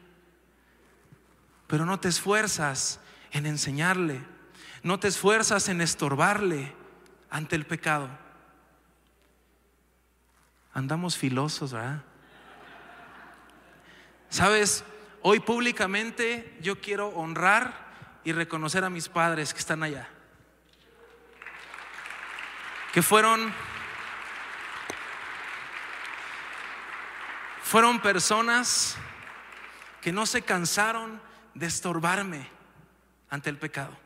[1.66, 3.00] Pero no te esfuerzas
[3.32, 4.22] en enseñarle,
[4.84, 6.72] no te esfuerzas en estorbarle
[7.32, 8.10] ante el pecado.
[10.72, 12.04] Andamos filosos, ¿verdad?
[14.30, 14.84] ¿Sabes?
[15.28, 20.08] Hoy públicamente yo quiero honrar y reconocer a mis padres que están allá.
[22.94, 23.52] Que fueron
[27.64, 28.98] fueron personas
[30.00, 31.20] que no se cansaron
[31.56, 32.48] de estorbarme
[33.32, 33.98] ante el pecado.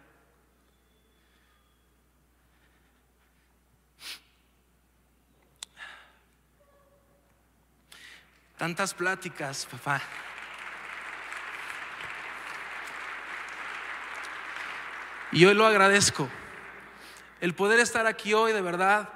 [8.58, 10.02] Tantas pláticas, papá.
[15.32, 16.28] Y hoy lo agradezco.
[17.40, 19.10] El poder estar aquí hoy de verdad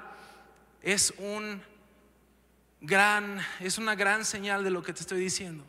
[0.80, 1.60] es un
[2.80, 5.64] gran es una gran señal de lo que te estoy diciendo.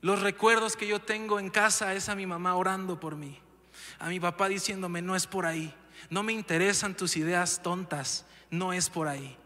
[0.00, 3.38] Los recuerdos que yo tengo en casa es a mi mamá orando por mí,
[3.98, 5.74] a mi papá diciéndome, "No es por ahí.
[6.08, 9.36] No me interesan tus ideas tontas, no es por ahí."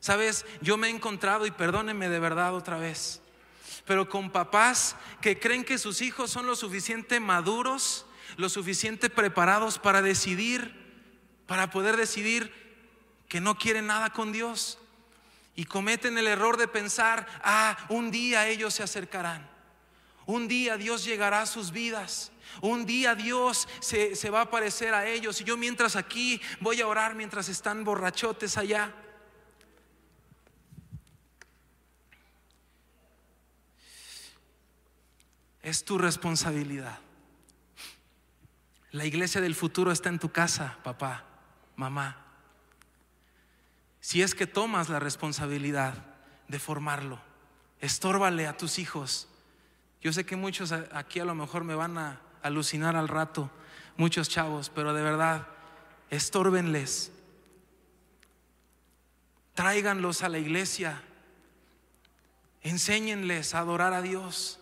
[0.00, 3.22] Sabes, yo me he encontrado y perdónenme de verdad otra vez,
[3.86, 8.04] pero con papás que creen que sus hijos son lo suficiente maduros
[8.36, 10.74] lo suficiente preparados para decidir,
[11.46, 12.52] para poder decidir
[13.28, 14.78] que no quieren nada con Dios.
[15.54, 19.50] Y cometen el error de pensar, ah, un día ellos se acercarán.
[20.24, 22.32] Un día Dios llegará a sus vidas.
[22.60, 25.40] Un día Dios se, se, va a aparecer a ellos.
[25.40, 28.94] Y yo mientras aquí voy a orar mientras están borrachotes allá.
[35.62, 36.98] Es tu responsabilidad.
[38.92, 41.24] La iglesia del futuro está en tu casa, papá,
[41.76, 42.18] mamá.
[44.00, 45.94] Si es que tomas la responsabilidad
[46.48, 47.18] de formarlo,
[47.80, 49.28] estórbale a tus hijos.
[50.02, 53.50] Yo sé que muchos aquí a lo mejor me van a alucinar al rato,
[53.96, 55.46] muchos chavos, pero de verdad,
[56.10, 57.12] estórbenles.
[59.54, 61.00] Tráiganlos a la iglesia.
[62.60, 64.61] Enséñenles a adorar a Dios.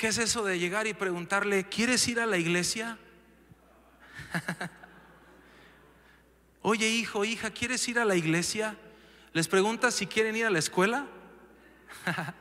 [0.00, 2.96] ¿Qué es eso de llegar y preguntarle, ¿quieres ir a la iglesia?
[6.62, 8.78] Oye, hijo, hija, ¿quieres ir a la iglesia?
[9.34, 11.06] ¿Les preguntas si quieren ir a la escuela?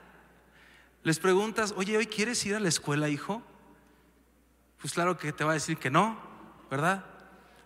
[1.04, 3.43] ¿Les preguntas, oye, hoy quieres ir a la escuela, hijo?
[4.80, 6.17] Pues claro que te va a decir que no,
[6.72, 7.04] ¿verdad?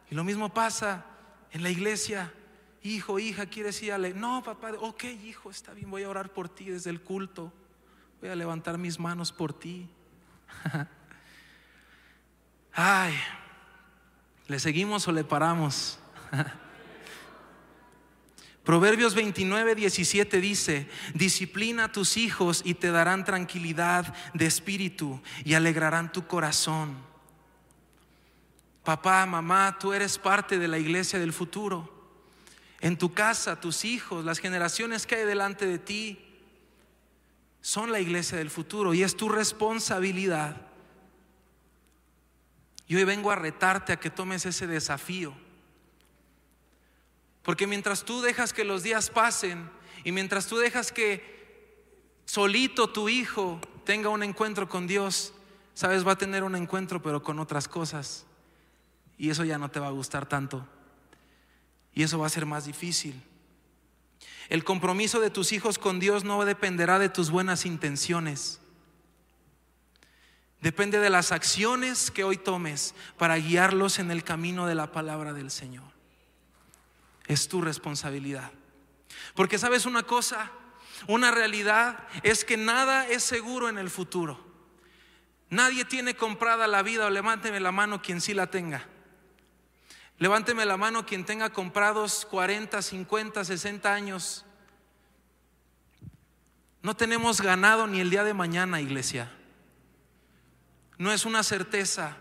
[0.09, 1.05] Y lo mismo pasa
[1.51, 2.33] en la iglesia.
[2.81, 4.09] Hijo, hija, ¿quieres ir a la...
[4.09, 7.53] No, papá, ok, hijo, está bien, voy a orar por ti desde el culto
[8.23, 9.89] voy a levantar mis manos por ti.
[12.71, 13.13] Ay,
[14.47, 15.99] ¿le seguimos o le paramos?
[18.63, 25.55] Proverbios 29, 17 dice, disciplina a tus hijos y te darán tranquilidad de espíritu y
[25.55, 26.95] alegrarán tu corazón.
[28.85, 31.91] Papá, mamá, tú eres parte de la iglesia del futuro.
[32.79, 36.32] En tu casa, tus hijos, las generaciones que hay delante de ti,
[37.63, 40.67] son la iglesia del futuro y es tu responsabilidad.
[42.85, 45.33] Y hoy vengo a retarte a que tomes ese desafío
[47.43, 49.69] porque mientras tú dejas que los días pasen
[50.03, 51.77] y mientras tú dejas que
[52.25, 55.33] solito tu hijo tenga un encuentro con Dios,
[55.73, 58.25] sabes, va a tener un encuentro pero con otras cosas.
[59.17, 60.65] Y eso ya no te va a gustar tanto.
[61.93, 63.21] Y eso va a ser más difícil.
[64.49, 68.59] El compromiso de tus hijos con Dios no dependerá de tus buenas intenciones.
[70.61, 75.33] Depende de las acciones que hoy tomes para guiarlos en el camino de la palabra
[75.33, 75.93] del Señor
[77.27, 78.51] es tu responsabilidad.
[79.35, 80.51] Porque sabes una cosa,
[81.07, 84.51] una realidad es que nada es seguro en el futuro.
[85.49, 88.87] Nadie tiene comprada la vida o levánteme la mano quien sí la tenga.
[90.19, 94.45] Levánteme la mano quien tenga comprados 40, 50, 60 años.
[96.81, 99.31] No tenemos ganado ni el día de mañana, iglesia.
[100.97, 102.17] No es una certeza.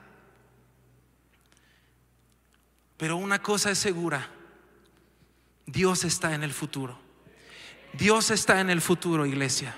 [2.97, 4.28] Pero una cosa es segura
[5.66, 6.99] Dios está en el futuro.
[7.95, 9.76] Dios está en el futuro, iglesia.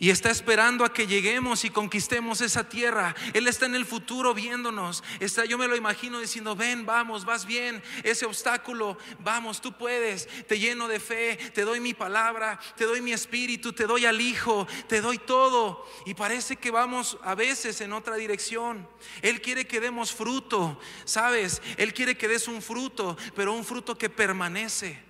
[0.00, 3.16] Y está esperando a que lleguemos y conquistemos esa tierra.
[3.34, 5.02] Él está en el futuro viéndonos.
[5.18, 7.82] Está, yo me lo imagino diciendo, ven, vamos, vas bien.
[8.04, 10.28] Ese obstáculo, vamos, tú puedes.
[10.46, 14.20] Te lleno de fe, te doy mi palabra, te doy mi espíritu, te doy al
[14.20, 15.84] Hijo, te doy todo.
[16.06, 18.88] Y parece que vamos a veces en otra dirección.
[19.20, 21.60] Él quiere que demos fruto, ¿sabes?
[21.76, 25.02] Él quiere que des un fruto, pero un fruto que permanece.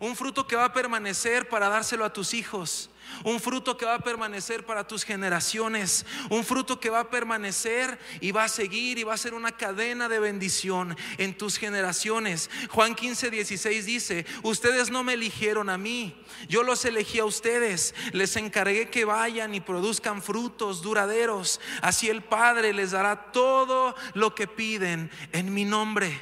[0.00, 2.90] Un fruto que va a permanecer para dárselo a tus hijos
[3.24, 6.06] un fruto que va a permanecer para tus generaciones.
[6.30, 9.52] Un fruto que va a permanecer y va a seguir y va a ser una
[9.52, 12.50] cadena de bendición en tus generaciones.
[12.70, 17.94] Juan 15, 16 dice, ustedes no me eligieron a mí, yo los elegí a ustedes.
[18.12, 21.60] Les encargué que vayan y produzcan frutos duraderos.
[21.82, 26.20] Así el Padre les dará todo lo que piden en mi nombre.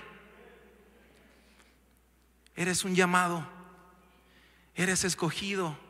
[2.56, 3.46] Eres un llamado.
[4.76, 5.83] Eres escogido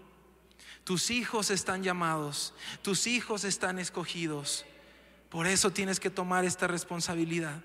[0.85, 4.66] tus hijos están llamados, tus hijos están escogidos.
[5.30, 7.61] Por eso tienes que tomar esta responsabilidad.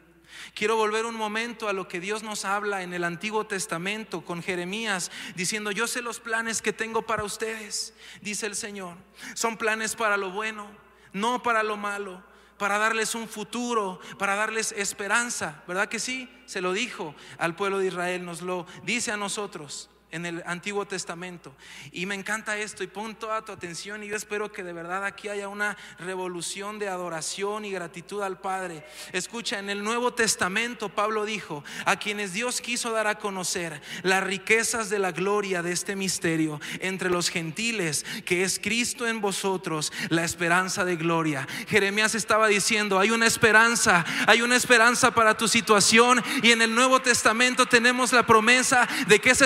[0.55, 4.41] Quiero volver un momento a lo que Dios nos habla en el Antiguo Testamento con
[4.41, 8.95] Jeremías, diciendo, yo sé los planes que tengo para ustedes, dice el Señor.
[9.33, 10.67] Son planes para lo bueno,
[11.11, 12.23] no para lo malo,
[12.57, 15.61] para darles un futuro, para darles esperanza.
[15.67, 16.29] ¿Verdad que sí?
[16.45, 20.85] Se lo dijo al pueblo de Israel, nos lo dice a nosotros en el Antiguo
[20.85, 21.55] Testamento.
[21.91, 25.05] Y me encanta esto y pon toda tu atención y yo espero que de verdad
[25.05, 28.85] aquí haya una revolución de adoración y gratitud al Padre.
[29.13, 34.23] Escucha, en el Nuevo Testamento Pablo dijo, a quienes Dios quiso dar a conocer las
[34.23, 39.91] riquezas de la gloria de este misterio entre los gentiles, que es Cristo en vosotros,
[40.09, 41.47] la esperanza de gloria.
[41.67, 46.73] Jeremías estaba diciendo, hay una esperanza, hay una esperanza para tu situación y en el
[46.73, 49.45] Nuevo Testamento tenemos la promesa de que esa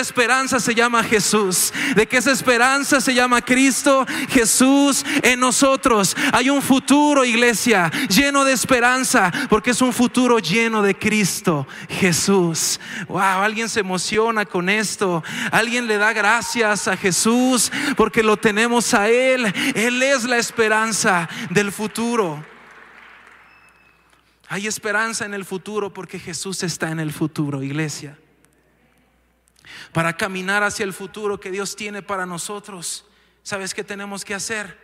[0.60, 6.16] se llama Jesús, de que esa esperanza se llama Cristo Jesús en nosotros.
[6.32, 12.80] Hay un futuro, iglesia, lleno de esperanza, porque es un futuro lleno de Cristo Jesús.
[13.08, 15.22] Wow, alguien se emociona con esto.
[15.50, 19.52] Alguien le da gracias a Jesús porque lo tenemos a Él.
[19.74, 22.44] Él es la esperanza del futuro.
[24.48, 28.16] Hay esperanza en el futuro porque Jesús está en el futuro, iglesia
[29.92, 33.04] para caminar hacia el futuro que Dios tiene para nosotros,
[33.42, 34.78] ¿sabes qué tenemos que hacer?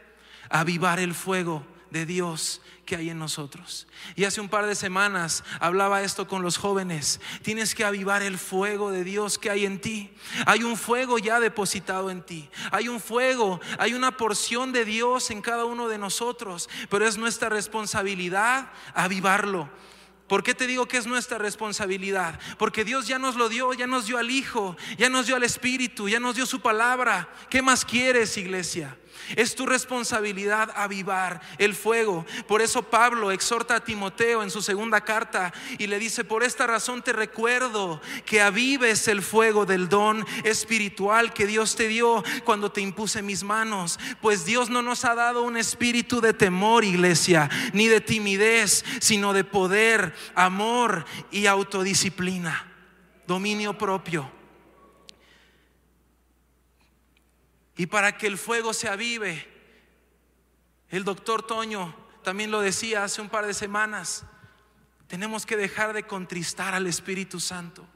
[0.48, 3.86] Avivar el fuego de Dios que hay en nosotros.
[4.16, 7.20] Y hace un par de semanas hablaba esto con los jóvenes.
[7.42, 10.12] Tienes que avivar el fuego de Dios que hay en ti.
[10.46, 12.48] Hay un fuego ya depositado en ti.
[12.72, 16.68] Hay un fuego, hay una porción de Dios en cada uno de nosotros.
[16.88, 19.68] Pero es nuestra responsabilidad avivarlo.
[20.30, 22.38] ¿Por qué te digo que es nuestra responsabilidad?
[22.56, 25.42] Porque Dios ya nos lo dio, ya nos dio al Hijo, ya nos dio al
[25.42, 27.28] Espíritu, ya nos dio su palabra.
[27.48, 28.96] ¿Qué más quieres, iglesia?
[29.36, 32.26] Es tu responsabilidad avivar el fuego.
[32.46, 36.66] Por eso Pablo exhorta a Timoteo en su segunda carta y le dice, por esta
[36.66, 42.72] razón te recuerdo que avives el fuego del don espiritual que Dios te dio cuando
[42.72, 43.98] te impuse mis manos.
[44.20, 49.32] Pues Dios no nos ha dado un espíritu de temor, iglesia, ni de timidez, sino
[49.32, 52.66] de poder, amor y autodisciplina,
[53.26, 54.39] dominio propio.
[57.80, 59.48] Y para que el fuego se avive,
[60.90, 64.26] el doctor Toño también lo decía hace un par de semanas,
[65.06, 67.86] tenemos que dejar de contristar al Espíritu Santo.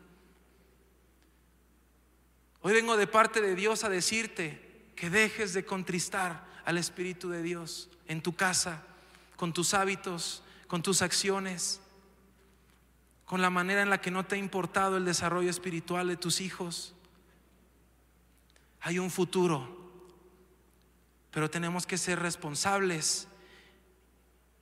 [2.62, 7.42] Hoy vengo de parte de Dios a decirte que dejes de contristar al Espíritu de
[7.42, 8.84] Dios en tu casa,
[9.36, 11.82] con tus hábitos, con tus acciones,
[13.26, 16.40] con la manera en la que no te ha importado el desarrollo espiritual de tus
[16.40, 16.94] hijos.
[18.86, 19.66] Hay un futuro,
[21.30, 23.28] pero tenemos que ser responsables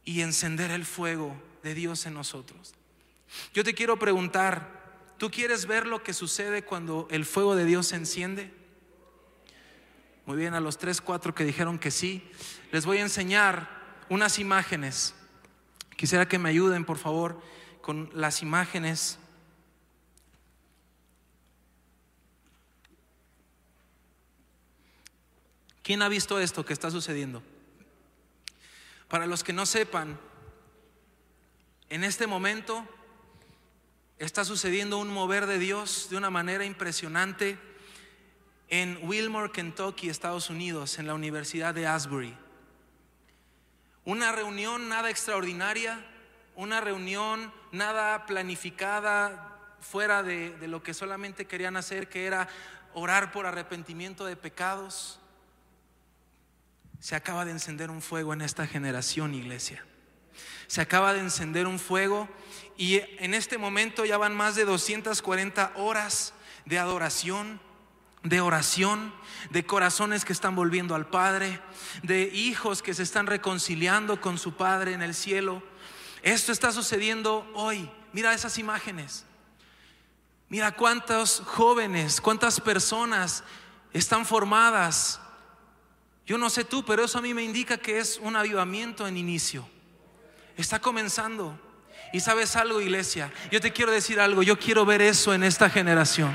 [0.04, 2.72] y encender el fuego de Dios en nosotros.
[3.52, 7.88] Yo te quiero preguntar, ¿tú quieres ver lo que sucede cuando el fuego de Dios
[7.88, 8.54] se enciende?
[10.24, 12.30] Muy bien, a los tres, cuatro que dijeron que sí,
[12.70, 15.16] les voy a enseñar unas imágenes.
[15.96, 17.42] Quisiera que me ayuden, por favor,
[17.80, 19.18] con las imágenes.
[25.82, 27.42] ¿Quién ha visto esto que está sucediendo?
[29.08, 30.18] Para los que no sepan,
[31.88, 32.86] en este momento
[34.18, 37.58] está sucediendo un mover de Dios de una manera impresionante
[38.68, 42.34] en Wilmore, Kentucky, Estados Unidos, en la Universidad de Asbury.
[44.04, 46.06] Una reunión nada extraordinaria,
[46.54, 52.48] una reunión nada planificada fuera de, de, lo que solamente querían hacer, que era
[52.94, 55.18] orar por arrepentimiento de pecados.
[57.02, 59.84] Se acaba de encender un fuego en esta generación, iglesia.
[60.68, 62.28] Se acaba de encender un fuego
[62.76, 66.32] y en este momento ya van más de 240 horas
[66.64, 67.60] de adoración,
[68.22, 69.12] de oración,
[69.50, 71.60] de corazones que están volviendo al Padre,
[72.04, 75.60] de hijos que se están reconciliando con su Padre en el cielo.
[76.22, 77.90] Esto está sucediendo hoy.
[78.12, 79.24] Mira esas imágenes.
[80.48, 83.42] Mira cuántos jóvenes, cuántas personas
[83.92, 85.18] están formadas
[86.26, 89.16] yo no sé tú, pero eso a mí me indica que es un avivamiento en
[89.16, 89.68] inicio.
[90.56, 91.58] Está comenzando.
[92.14, 95.70] Y sabes algo, iglesia, yo te quiero decir algo, yo quiero ver eso en esta
[95.70, 96.30] generación.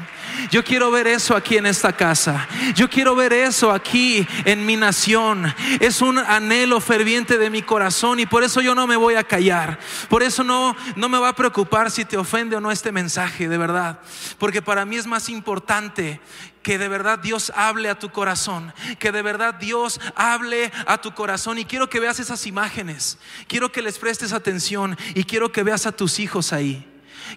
[0.49, 2.47] Yo quiero ver eso aquí en esta casa.
[2.73, 5.53] Yo quiero ver eso aquí en mi nación.
[5.80, 9.23] Es un anhelo ferviente de mi corazón y por eso yo no me voy a
[9.23, 9.78] callar.
[10.09, 13.47] Por eso no, no me va a preocupar si te ofende o no este mensaje,
[13.47, 13.99] de verdad.
[14.39, 16.19] Porque para mí es más importante
[16.67, 21.13] que de verdad Dios hable a tu corazón, que de verdad Dios hable a tu
[21.13, 21.57] corazón.
[21.57, 23.17] Y quiero que veas esas imágenes,
[23.47, 26.86] quiero que les prestes atención y quiero que veas a tus hijos ahí.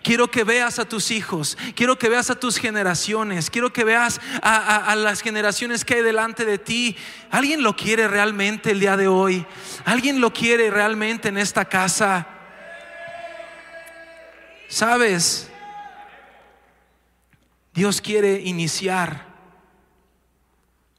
[0.04, 4.20] Quiero que veas a tus hijos, quiero que veas a tus generaciones, quiero que veas
[4.40, 6.96] a, las generaciones que hay delante de ti.
[7.32, 9.44] ¿Alguien lo quiere realmente el día de hoy?
[9.84, 12.28] ¿Alguien lo quiere realmente en esta casa?
[14.68, 15.50] ¿Sabes?
[17.74, 19.26] Dios quiere iniciar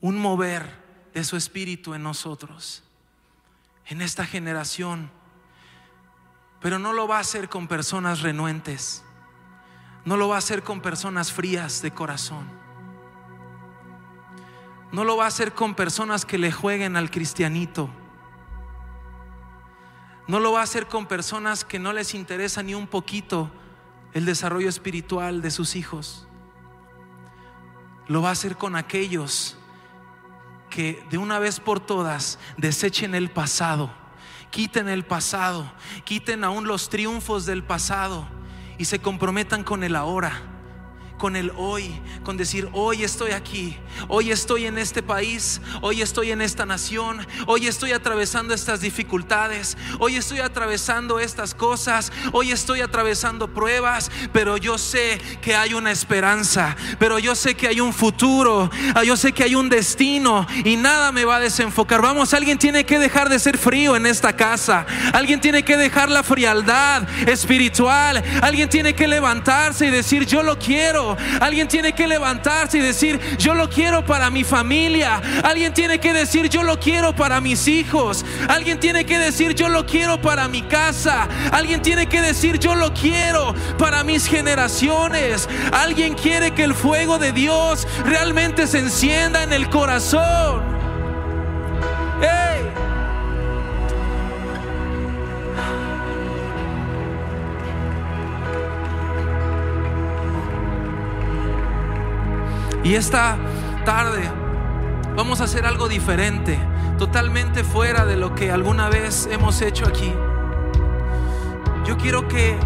[0.02, 0.82] un mover
[1.14, 2.84] de su espíritu en nosotros,
[3.86, 5.21] en esta generación.
[6.62, 9.04] Pero no lo va a hacer con personas renuentes,
[10.06, 12.48] no lo va a hacer con personas frías de corazón,
[14.92, 17.90] no lo va a hacer con personas que le jueguen al cristianito,
[20.28, 23.52] no lo va a hacer con personas que no les interesa ni un poquito
[24.14, 26.28] el desarrollo espiritual de sus hijos.
[28.08, 29.58] Lo va a hacer con aquellos
[30.70, 33.92] que de una vez por todas desechen el pasado,
[34.52, 35.72] quiten el pasado,
[36.04, 38.28] quiten aún los triunfos del pasado
[38.78, 40.51] y se comprometan con el ahora
[41.22, 41.94] con el hoy,
[42.24, 47.28] con decir, hoy estoy aquí, hoy estoy en este país, hoy estoy en esta nación,
[47.46, 54.58] hoy estoy atravesando estas dificultades, hoy estoy atravesando estas cosas, hoy estoy atravesando pruebas, pero
[54.58, 59.16] yo sé que hay una esperanza, pero yo sé que hay un futuro, ah, yo
[59.16, 62.02] sé que hay un destino y nada me va a desenfocar.
[62.02, 66.10] Vamos, alguien tiene que dejar de ser frío en esta casa, alguien tiene que dejar
[66.10, 71.11] la frialdad espiritual, alguien tiene que levantarse y decir, yo lo quiero.
[71.40, 75.22] Alguien tiene que levantarse y decir, yo lo quiero para mi familia.
[75.44, 78.26] Alguien tiene que decir, yo lo quiero para mis hijos.
[78.48, 81.28] Alguien tiene que decir, yo lo quiero para mi casa.
[81.52, 85.48] Alguien tiene que decir, yo lo quiero para mis generaciones.
[85.72, 90.71] Alguien quiere que el fuego de Dios realmente se encienda en el corazón.
[102.84, 103.38] Y esta
[103.86, 104.24] tarde
[105.16, 106.60] vamos a hacer algo diferente,
[106.98, 110.14] totalmente fuera de lo que alguna vez hemos hecho aquí.
[111.86, 112.58] Yo quiero que,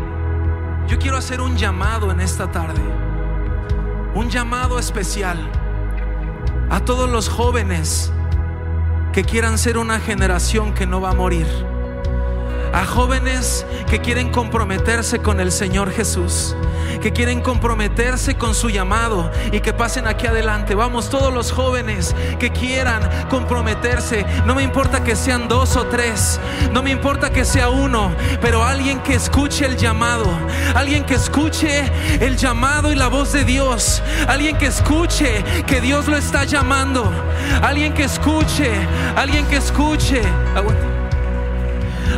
[0.87, 2.81] yo quiero hacer un llamado en esta tarde,
[4.13, 5.37] un llamado especial
[6.69, 8.11] a todos los jóvenes
[9.11, 11.47] que quieran ser una generación que no va a morir.
[12.75, 16.55] A jóvenes que quieren comprometerse con el Señor Jesús
[17.01, 20.75] que quieren comprometerse con su llamado y que pasen aquí adelante.
[20.75, 26.39] Vamos, todos los jóvenes que quieran comprometerse, no me importa que sean dos o tres,
[26.71, 28.11] no me importa que sea uno,
[28.41, 30.25] pero alguien que escuche el llamado,
[30.73, 31.83] alguien que escuche
[32.19, 37.11] el llamado y la voz de Dios, alguien que escuche que Dios lo está llamando,
[37.61, 38.71] alguien que escuche,
[39.15, 40.21] alguien que escuche,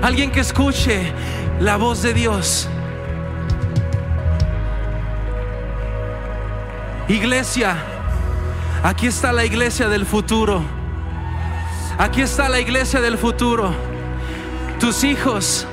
[0.02, 1.12] alguien que escuche
[1.60, 2.70] la voz de Dios.
[7.08, 7.78] Iglesia,
[8.84, 10.62] aquí está la iglesia del futuro.
[11.98, 13.74] Aquí está la iglesia del futuro.
[14.80, 15.66] Tus hijos,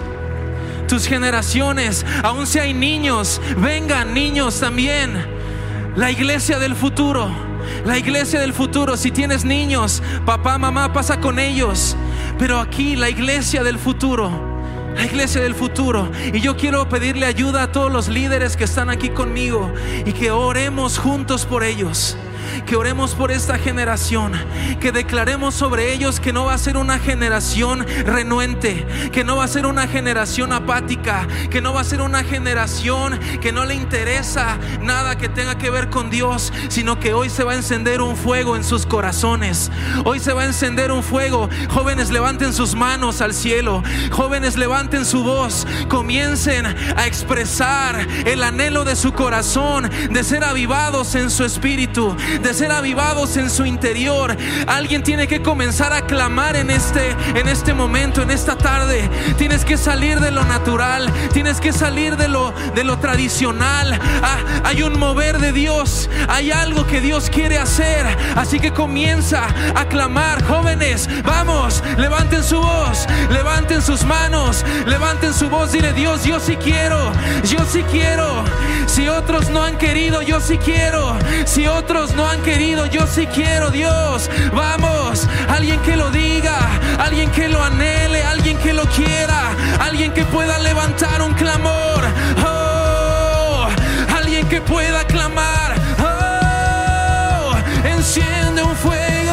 [0.89, 5.27] tus generaciones, aun si hay niños, vengan niños también.
[5.97, 7.31] La iglesia del futuro.
[7.85, 11.97] La iglesia del futuro, si tienes niños, papá, mamá, pasa con ellos.
[12.39, 14.55] Pero aquí la iglesia del futuro
[14.95, 16.09] la iglesia del futuro.
[16.33, 19.73] Y yo quiero pedirle ayuda a todos los líderes que están aquí conmigo
[20.07, 22.17] y que oremos juntos por ellos
[22.67, 24.33] que oremos por esta generación,
[24.81, 29.45] que declaremos sobre ellos que no va a ser una generación renuente, que no va
[29.45, 33.75] a ser una generación apática, que no va a ser una generación que no le
[33.75, 38.01] interesa nada que tenga que ver con Dios, sino que hoy se va a encender
[38.01, 39.71] un fuego en sus corazones.
[40.05, 41.49] Hoy se va a encender un fuego.
[41.71, 43.83] Jóvenes, levanten sus manos al cielo.
[44.11, 45.67] Jóvenes, levanten su voz.
[45.89, 52.55] Comiencen a expresar el anhelo de su corazón de ser avivados en su espíritu, de
[52.55, 54.37] ser avivados en su interior.
[54.67, 59.09] Alguien tiene que comenzar a clamar en este, en este momento, en esta tarde.
[59.39, 63.99] Tienes que salir de lo natural, tienes que salir de lo, de lo tradicional.
[64.23, 68.07] Ah, hay un mover de Dios, hay algo que Dios quiere hacer.
[68.37, 75.49] Así que comienza a clamar, jóvenes, vamos, levanten su voz, levanten sus manos, levanten su
[75.49, 77.13] voz, dile Dios, yo sí quiero,
[77.45, 78.45] yo sí quiero.
[78.87, 81.17] Si otros no han querido, yo sí quiero.
[81.47, 84.31] Si otros no han querido, yo sí quiero, Dios.
[84.53, 86.59] Vamos, alguien que lo diga,
[86.99, 89.51] alguien que lo anhele, alguien que lo quiera,
[89.81, 92.05] alguien que pueda levantar un clamor.
[92.45, 93.67] Oh,
[94.17, 95.75] alguien que pueda clamar.
[95.99, 97.55] Oh,
[97.87, 99.24] enciende un fuego.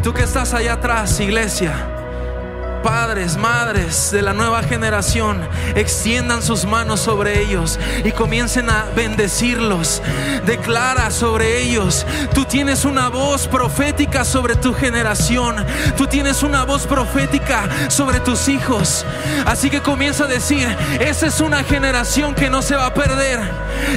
[0.00, 1.95] Tú que estás allá atrás, iglesia
[2.86, 5.40] padres, madres de la nueva generación
[5.74, 10.00] extiendan sus manos sobre ellos y comiencen a bendecirlos.
[10.44, 12.06] Declara sobre ellos.
[12.32, 15.56] Tú tienes una voz profética sobre tu generación.
[15.96, 19.04] Tú tienes una voz profética sobre tus hijos.
[19.44, 20.68] Así que comienza a decir,
[21.00, 23.40] esa es una generación que no se va a perder.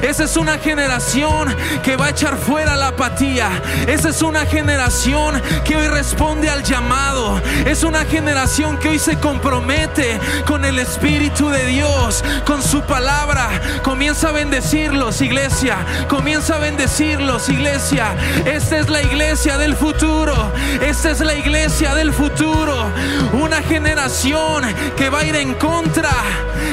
[0.02, 3.52] Esa es una generación que va a echar fuera la apatía.
[3.88, 7.40] Esa es una generación que hoy responde al llamado.
[7.66, 13.50] Es una generación que hoy se compromete con el Espíritu de Dios, con su palabra.
[13.84, 15.78] Comienza a bendecirlos, iglesia.
[16.08, 18.16] Comienza a bendecirlos, iglesia.
[18.46, 20.52] Esta es la iglesia del futuro.
[20.82, 22.92] Esta es la iglesia del futuro.
[23.34, 24.64] Una generación
[24.96, 26.12] que va a ir en contra,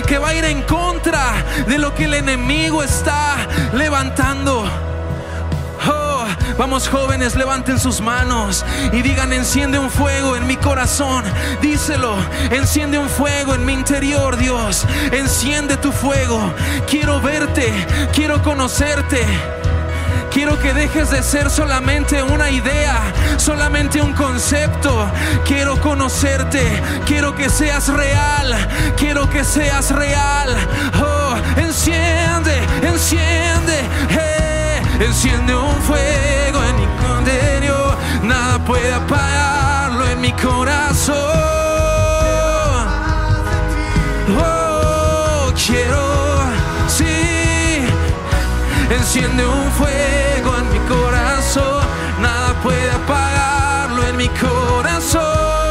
[0.06, 3.36] que va a ir en contra de lo que el enemigo está
[3.72, 4.95] levantando.
[6.58, 11.24] Vamos jóvenes, levanten sus manos y digan, enciende un fuego en mi corazón.
[11.60, 12.16] Díselo,
[12.50, 14.86] enciende un fuego en mi interior, Dios.
[15.12, 16.52] Enciende tu fuego.
[16.88, 17.72] Quiero verte,
[18.12, 19.24] quiero conocerte.
[20.36, 23.00] Quiero que dejes de ser solamente una idea,
[23.38, 25.10] solamente un concepto.
[25.46, 26.60] Quiero conocerte,
[27.06, 28.54] quiero que seas real,
[28.98, 30.54] quiero que seas real.
[31.00, 33.55] Oh, enciende, enciende.
[34.98, 36.84] Enciende un fuego en mi
[37.18, 41.16] interior, nada puede apagarlo en mi corazón.
[44.38, 46.00] Oh, quiero,
[46.88, 47.84] sí,
[48.90, 51.84] enciende un fuego en mi corazón.
[52.20, 55.65] Nada puede apagarlo en mi corazón.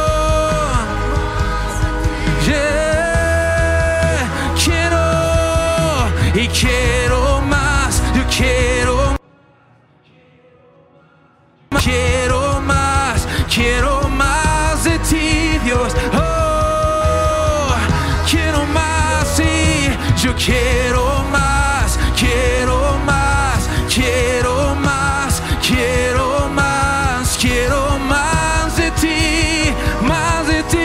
[20.36, 30.76] Quiero más, quiero más, quiero más, quiero más, quiero más de ti, más de ti.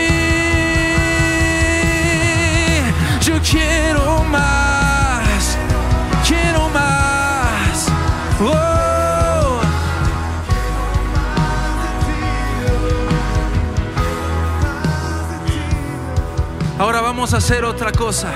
[3.21, 5.57] Yo quiero más,
[6.27, 7.87] quiero más.
[8.41, 9.61] Oh.
[16.79, 18.33] Ahora vamos a hacer otra cosa.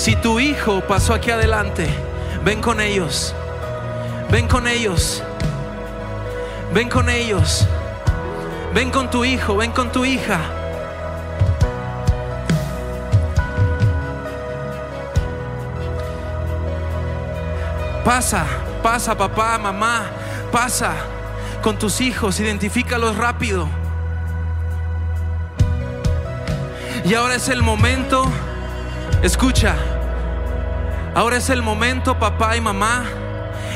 [0.00, 1.86] Si tu hijo pasó aquí adelante,
[2.42, 3.34] ven con ellos.
[4.30, 5.22] Ven con ellos.
[6.72, 7.68] Ven con ellos.
[8.72, 10.40] Ven con tu hijo, ven con tu hija.
[18.02, 18.46] Pasa,
[18.82, 20.06] pasa papá, mamá,
[20.50, 20.94] pasa
[21.60, 23.68] con tus hijos, identifícalos rápido.
[27.04, 28.24] Y ahora es el momento,
[29.22, 29.76] escucha,
[31.14, 33.04] ahora es el momento, papá y mamá,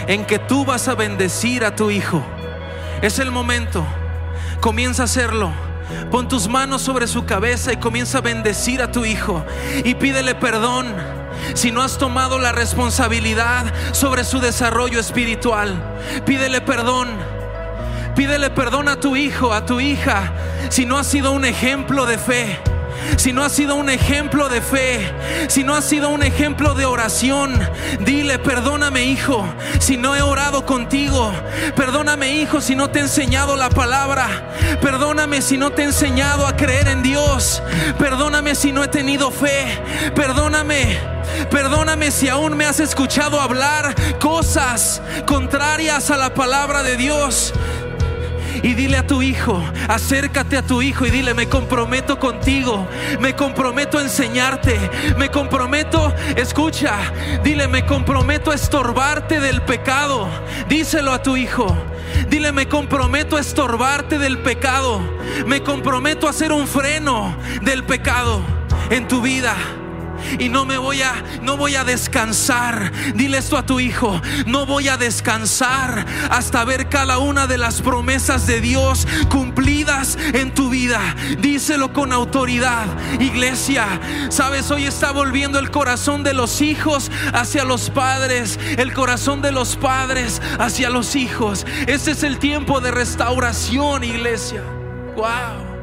[0.07, 2.23] en que tú vas a bendecir a tu hijo.
[3.03, 3.85] Es el momento,
[4.61, 5.53] comienza a hacerlo.
[6.11, 9.45] Pon tus manos sobre su cabeza y comienza a bendecir a tu hijo
[9.85, 10.87] y pídele perdón
[11.53, 15.75] si no has tomado la responsabilidad sobre su desarrollo espiritual.
[16.25, 17.09] Pídele perdón.
[18.17, 20.33] Pídele perdón a tu hijo, a tu hija,
[20.71, 22.61] si no has sido un ejemplo de fe
[23.17, 25.13] si no has sido un ejemplo de fe,
[25.49, 27.59] si no has sido un ejemplo de oración,
[28.01, 29.47] dile, perdóname hijo,
[29.79, 31.33] si no he orado contigo,
[31.77, 34.29] perdóname hijo, si no te he enseñado la palabra,
[34.81, 37.63] perdóname si no te he enseñado a creer en Dios,
[37.99, 39.81] perdóname si no he tenido fe,
[40.15, 41.15] perdóname.
[41.51, 47.53] Perdóname si aún me has escuchado hablar cosas contrarias a la palabra de Dios
[48.63, 52.87] y dile a tu hijo, acércate a tu hijo y dile, me comprometo contigo,
[53.21, 54.79] me comprometo a enseñarte,
[55.17, 56.97] me comprometo, escucha,
[57.43, 60.29] dile, me comprometo a estorbarte del pecado,
[60.69, 61.75] díselo a tu hijo.
[62.29, 65.01] Dile, me comprometo a estorbarte del pecado.
[65.47, 68.41] Me comprometo a hacer un freno del pecado
[68.91, 69.57] en tu vida
[70.39, 71.13] y no me voy a
[71.43, 72.93] no voy a descansar.
[73.15, 77.81] Dile esto a tu hijo, no voy a descansar hasta ver cada una de las
[77.81, 81.01] promesas de Dios cumplidas en tu vida.
[81.39, 82.87] Díselo con autoridad,
[83.21, 84.01] iglesia.
[84.31, 89.53] Sabes, hoy está volviendo el corazón de los hijos hacia los padres, el corazón de
[89.53, 91.67] los padres hacia los hijos.
[91.87, 94.63] Este es el tiempo de restauración, iglesia.
[95.17, 95.75] Wow.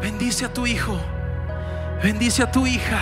[0.00, 0.98] Bendice a tu hijo.
[2.02, 2.98] Bendice a tu hija.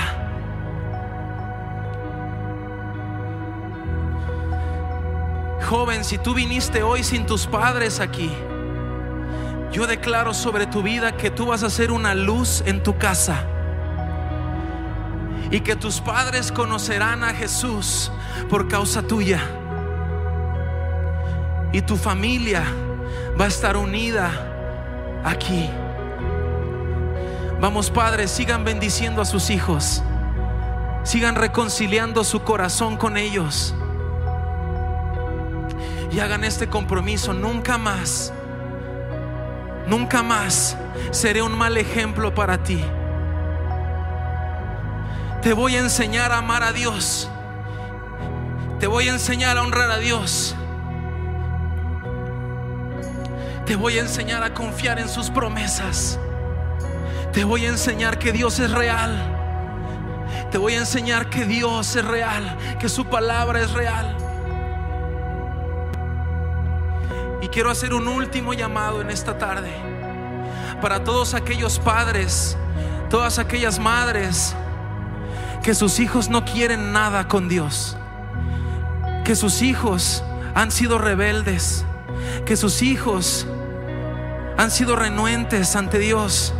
[5.70, 8.30] Joven, si tú viniste hoy sin tus padres aquí,
[9.72, 13.46] yo declaro sobre tu vida que tú vas a ser una luz en tu casa
[15.50, 18.12] y que tus padres conocerán a Jesús
[18.50, 19.40] por causa tuya.
[21.72, 22.64] Y tu familia
[23.40, 24.30] va a estar unida
[25.24, 25.70] aquí.
[27.60, 30.02] Vamos padres, sigan bendiciendo a sus hijos.
[31.02, 33.74] Sigan reconciliando su corazón con ellos.
[36.10, 37.34] Y hagan este compromiso.
[37.34, 38.32] Nunca más,
[39.86, 40.78] nunca más
[41.10, 42.82] seré un mal ejemplo para ti.
[45.42, 47.30] Te voy a enseñar a amar a Dios.
[48.78, 50.56] Te voy a enseñar a honrar a Dios.
[53.66, 56.18] Te voy a enseñar a confiar en sus promesas.
[57.32, 59.36] Te voy a enseñar que Dios es real.
[60.50, 64.16] Te voy a enseñar que Dios es real, que su palabra es real.
[67.40, 69.70] Y quiero hacer un último llamado en esta tarde
[70.80, 72.56] para todos aquellos padres,
[73.08, 74.54] todas aquellas madres
[75.62, 77.96] que sus hijos no quieren nada con Dios,
[79.24, 80.24] que sus hijos
[80.54, 81.84] han sido rebeldes,
[82.44, 83.46] que sus hijos
[84.56, 86.54] han sido renuentes ante Dios.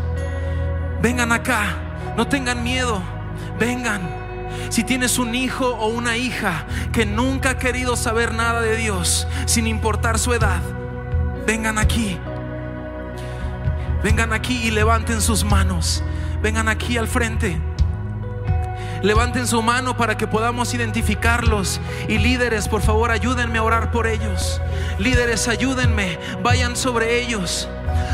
[1.03, 1.77] Vengan acá,
[2.17, 3.03] no tengan miedo,
[3.59, 4.03] vengan.
[4.69, 9.27] Si tienes un hijo o una hija que nunca ha querido saber nada de Dios,
[9.47, 10.61] sin importar su edad,
[11.47, 12.19] vengan aquí.
[14.03, 16.03] Vengan aquí y levanten sus manos.
[16.43, 17.61] Vengan aquí al frente.
[19.03, 21.81] Levanten su mano para que podamos identificarlos.
[22.09, 24.61] Y líderes, por favor, ayúdenme a orar por ellos.
[24.99, 26.19] Líderes, ayúdenme.
[26.43, 27.69] Vayan sobre ellos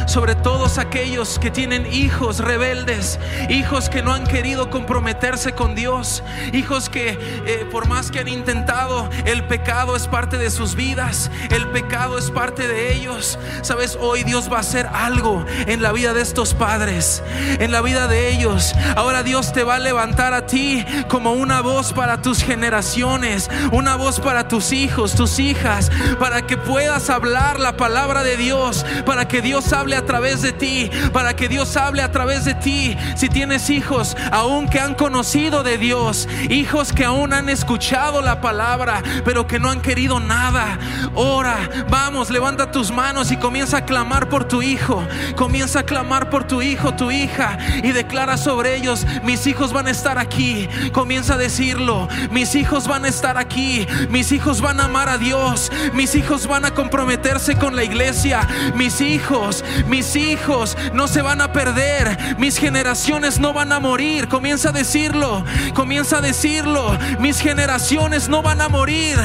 [0.06, 3.18] sobre todos aquellos que tienen hijos rebeldes,
[3.48, 6.22] hijos que no han querido comprometerse con Dios,
[6.52, 11.30] hijos que eh, por más que han intentado, el pecado es parte de sus vidas,
[11.50, 13.38] el pecado es parte de ellos.
[13.62, 17.22] Sabes, hoy Dios va a hacer algo en la vida de estos padres,
[17.58, 18.74] en la vida de ellos.
[18.96, 23.96] Ahora Dios te va a levantar a ti como una voz para tus generaciones, una
[23.96, 29.28] voz para tus hijos, tus hijas, para que puedas hablar la palabra de Dios, para
[29.28, 32.96] que Dios hable a través de ti, para que Dios hable a través de ti.
[33.16, 38.40] Si tienes hijos aún que han conocido de Dios, hijos que aún han escuchado la
[38.40, 40.78] palabra, pero que no han querido nada,
[41.14, 41.56] ora,
[41.88, 45.06] vamos, levanta tus manos y comienza a clamar por tu hijo,
[45.36, 49.86] comienza a clamar por tu hijo, tu hija, y declara sobre ellos, mis hijos van
[49.86, 54.80] a estar aquí, comienza a decirlo, mis hijos van a estar aquí, mis hijos van
[54.80, 60.16] a amar a Dios, mis hijos van a comprometerse con la iglesia, mis hijos, mis
[60.16, 64.28] hijos no se van a perder, mis generaciones no van a morir.
[64.28, 65.44] Comienza a decirlo,
[65.74, 69.16] comienza a decirlo, mis generaciones no van a morir,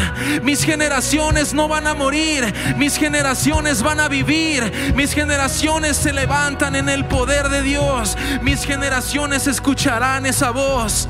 [0.43, 6.75] mis generaciones no van a morir, mis generaciones van a vivir, mis generaciones se levantan
[6.75, 11.09] en el poder de Dios, mis generaciones escucharán esa voz.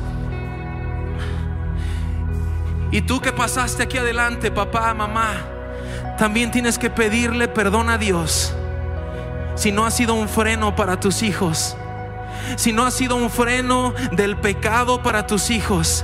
[2.91, 5.31] Y tú que pasaste aquí adelante, papá, mamá,
[6.17, 8.53] también tienes que pedirle perdón a Dios
[9.55, 11.75] si no ha sido un freno para tus hijos,
[12.55, 16.03] si no ha sido un freno del pecado para tus hijos,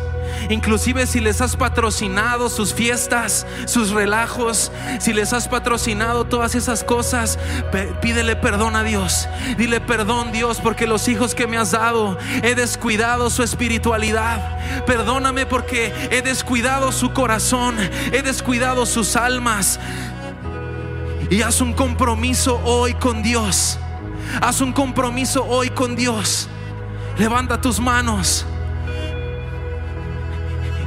[0.49, 6.83] inclusive si les has patrocinado sus fiestas, sus relajos, si les has patrocinado todas esas
[6.83, 7.39] cosas,
[8.01, 9.27] pídele perdón a Dios.
[9.57, 14.85] Dile perdón Dios porque los hijos que me has dado he descuidado su espiritualidad.
[14.85, 17.77] Perdóname porque he descuidado su corazón,
[18.11, 19.79] he descuidado sus almas.
[21.29, 23.77] Y haz un compromiso hoy con Dios.
[24.41, 26.47] Haz un compromiso hoy con Dios.
[27.17, 28.45] Levanta tus manos.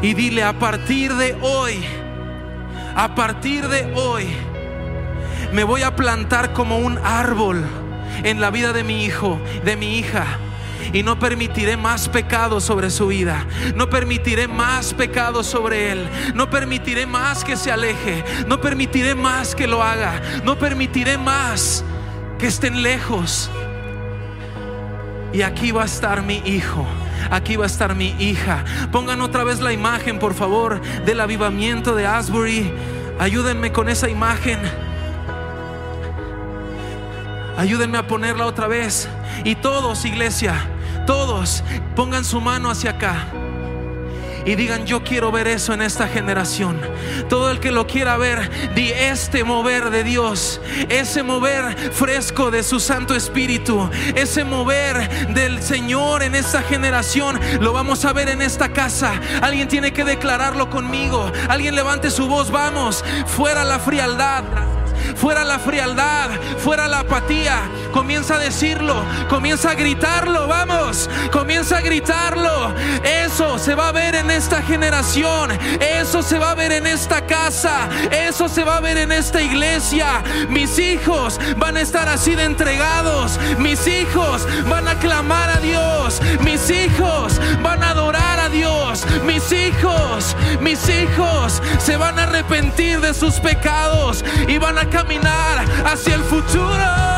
[0.01, 1.85] Y dile a partir de hoy,
[2.97, 4.29] a partir de hoy,
[5.53, 7.63] me voy a plantar como un árbol
[8.23, 10.39] en la vida de mi hijo, de mi hija
[10.93, 13.47] y no permitiré más pecado sobre su vida.
[13.75, 16.09] No permitiré más pecado sobre él.
[16.35, 18.25] No permitiré más que se aleje.
[18.47, 20.21] No permitiré más que lo haga.
[20.45, 21.85] No permitiré más
[22.39, 23.51] que estén lejos.
[25.33, 26.87] Y aquí va a estar mi hijo.
[27.31, 28.65] Aquí va a estar mi hija.
[28.91, 32.73] Pongan otra vez la imagen, por favor, del avivamiento de Asbury.
[33.19, 34.59] Ayúdenme con esa imagen.
[37.57, 39.09] Ayúdenme a ponerla otra vez.
[39.45, 40.55] Y todos, iglesia,
[41.07, 41.63] todos
[41.95, 43.27] pongan su mano hacia acá.
[44.45, 46.81] Y digan, yo quiero ver eso en esta generación.
[47.29, 52.63] Todo el que lo quiera ver, di este mover de Dios, ese mover fresco de
[52.63, 58.41] su Santo Espíritu, ese mover del Señor en esta generación, lo vamos a ver en
[58.41, 59.13] esta casa.
[59.43, 61.31] Alguien tiene que declararlo conmigo.
[61.49, 64.45] Alguien levante su voz, vamos, fuera la frialdad
[65.17, 67.61] fuera la frialdad, fuera la apatía.
[67.93, 72.73] Comienza a decirlo, comienza a gritarlo, vamos, comienza a gritarlo.
[73.03, 77.27] Eso se va a ver en esta generación, eso se va a ver en esta
[77.27, 80.23] casa, eso se va a ver en esta iglesia.
[80.49, 86.21] Mis hijos van a estar así de entregados, mis hijos van a clamar a Dios,
[86.41, 93.01] mis hijos van a adorar a Dios, mis hijos, mis hijos se van a arrepentir
[93.01, 97.11] de sus pecados y van a caminar hacia el futuro.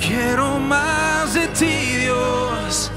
[0.00, 2.90] Quiero más de ti, Dios.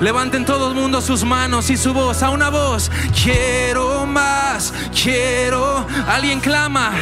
[0.00, 2.90] Levanten todo el mundo sus manos y su voz a una voz.
[3.22, 5.86] Quiero más, quiero.
[6.06, 6.92] Alguien clama.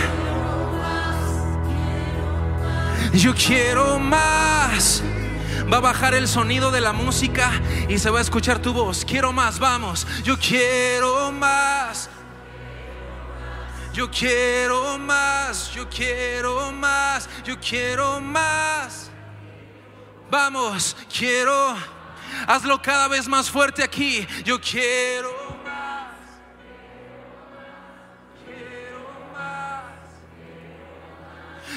[3.12, 5.02] Yo quiero más.
[5.72, 7.50] Va a bajar el sonido de la música
[7.88, 9.04] y se va a escuchar tu voz.
[9.04, 10.06] Quiero más, vamos.
[10.22, 12.10] Yo quiero más.
[13.92, 19.10] Yo quiero más, yo quiero más, yo quiero más.
[20.30, 21.76] Vamos, quiero.
[22.46, 24.26] Hazlo cada vez más fuerte aquí.
[24.44, 25.30] Yo quiero
[25.62, 26.16] más.
[28.46, 29.82] Quiero más.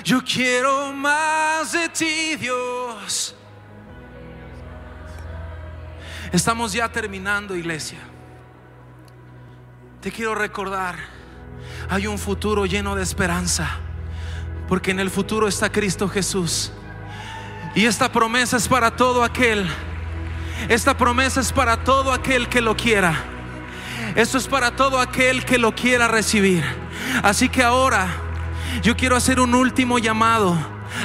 [0.03, 3.35] Yo quiero más de ti, Dios.
[6.31, 7.99] Estamos ya terminando, iglesia.
[9.99, 10.95] Te quiero recordar,
[11.89, 13.77] hay un futuro lleno de esperanza,
[14.67, 16.71] porque en el futuro está Cristo Jesús.
[17.75, 19.67] Y esta promesa es para todo aquel,
[20.69, 23.15] esta promesa es para todo aquel que lo quiera.
[24.15, 26.63] Esto es para todo aquel que lo quiera recibir.
[27.21, 28.07] Así que ahora
[28.81, 30.57] yo quiero hacer un último llamado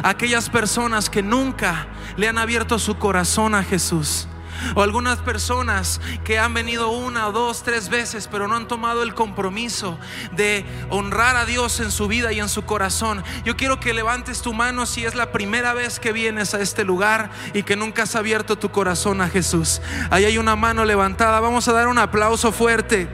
[0.02, 4.28] a aquellas personas que nunca le han abierto su corazón a Jesús.
[4.74, 9.14] O algunas personas que han venido una dos, tres veces, pero no han tomado el
[9.14, 9.98] compromiso
[10.32, 13.22] de honrar a Dios en su vida y en su corazón.
[13.44, 16.84] Yo quiero que levantes tu mano si es la primera vez que vienes a este
[16.84, 19.80] lugar y que nunca has abierto tu corazón a Jesús.
[20.10, 21.40] Ahí hay una mano levantada.
[21.40, 23.08] Vamos a dar un aplauso fuerte.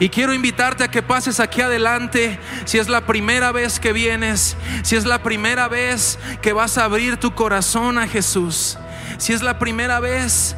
[0.00, 4.56] Y quiero invitarte a que pases aquí adelante si es la primera vez que vienes,
[4.82, 8.78] si es la primera vez que vas a abrir tu corazón a Jesús.
[9.18, 10.56] Si es la primera vez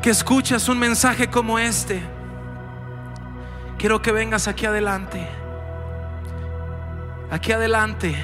[0.00, 2.00] que escuchas un mensaje como este,
[3.76, 5.28] quiero que vengas aquí adelante.
[7.28, 8.14] Aquí adelante.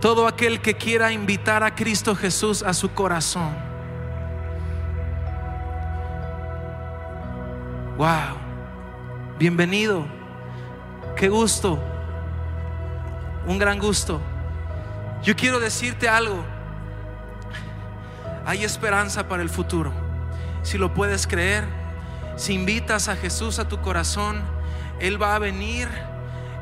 [0.00, 3.54] Todo aquel que quiera invitar a Cristo Jesús a su corazón.
[7.98, 8.38] Wow.
[9.38, 10.06] Bienvenido.
[11.14, 11.78] Qué gusto.
[13.46, 14.18] Un gran gusto.
[15.22, 16.42] Yo quiero decirte algo
[18.46, 19.92] hay esperanza para el futuro.
[20.62, 21.64] Si lo puedes creer,
[22.36, 24.40] si invitas a Jesús a tu corazón,
[24.98, 25.88] Él va a venir,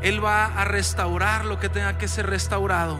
[0.03, 2.99] Él va a restaurar lo que tenga que ser restaurado.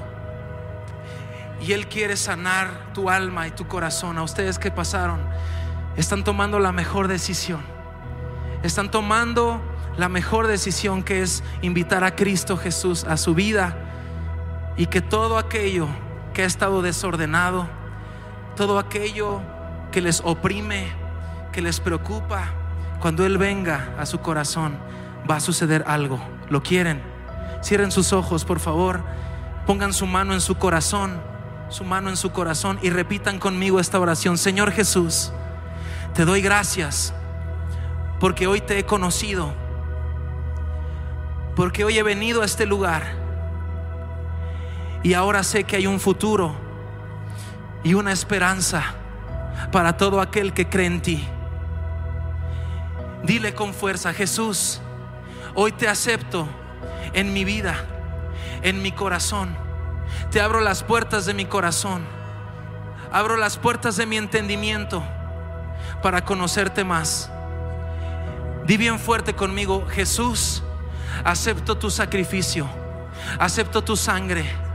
[1.61, 4.18] Y Él quiere sanar tu alma y tu corazón.
[4.18, 5.20] A ustedes que pasaron,
[5.97, 7.61] están tomando la mejor decisión.
[8.62, 9.61] Están tomando
[9.97, 13.76] la mejor decisión que es invitar a Cristo Jesús a su vida
[14.76, 15.89] y que todo aquello
[16.33, 17.68] que ha estado desordenado,
[18.59, 19.41] todo aquello
[19.93, 20.89] que les oprime,
[21.53, 22.49] que les preocupa,
[23.01, 24.77] cuando Él venga a su corazón,
[25.31, 26.19] va a suceder algo.
[26.51, 27.01] ¿Lo quieren?
[27.63, 29.01] Cierren sus ojos, por favor.
[29.65, 31.21] Pongan su mano en su corazón,
[31.69, 34.37] su mano en su corazón y repitan conmigo esta oración.
[34.37, 35.33] Señor Jesús,
[36.15, 37.15] te doy gracias
[38.19, 39.53] porque hoy te he conocido,
[41.55, 43.05] porque hoy he venido a este lugar
[45.05, 46.68] y ahora sé que hay un futuro
[47.83, 48.95] y una esperanza
[49.72, 51.29] para todo aquel que cree en ti.
[53.22, 54.81] Dile con fuerza, Jesús,
[55.55, 56.49] hoy te acepto
[57.12, 57.74] en mi vida,
[58.62, 59.57] en mi corazón.
[60.31, 62.05] Te abro las puertas de mi corazón.
[63.11, 65.03] Abro las puertas de mi entendimiento
[66.03, 67.31] para conocerte más.
[68.66, 70.62] Di bien fuerte conmigo, Jesús,
[71.24, 72.68] acepto tu sacrificio,
[73.39, 74.68] acepto tu sangre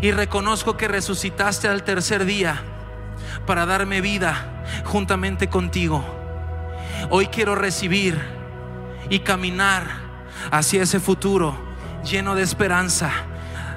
[0.00, 2.62] y reconozco que resucitaste al tercer día
[3.46, 6.04] para darme vida juntamente contigo.
[7.10, 8.20] Hoy quiero recibir
[9.10, 9.86] y caminar
[10.50, 11.56] hacia ese futuro
[12.04, 13.10] lleno de esperanza,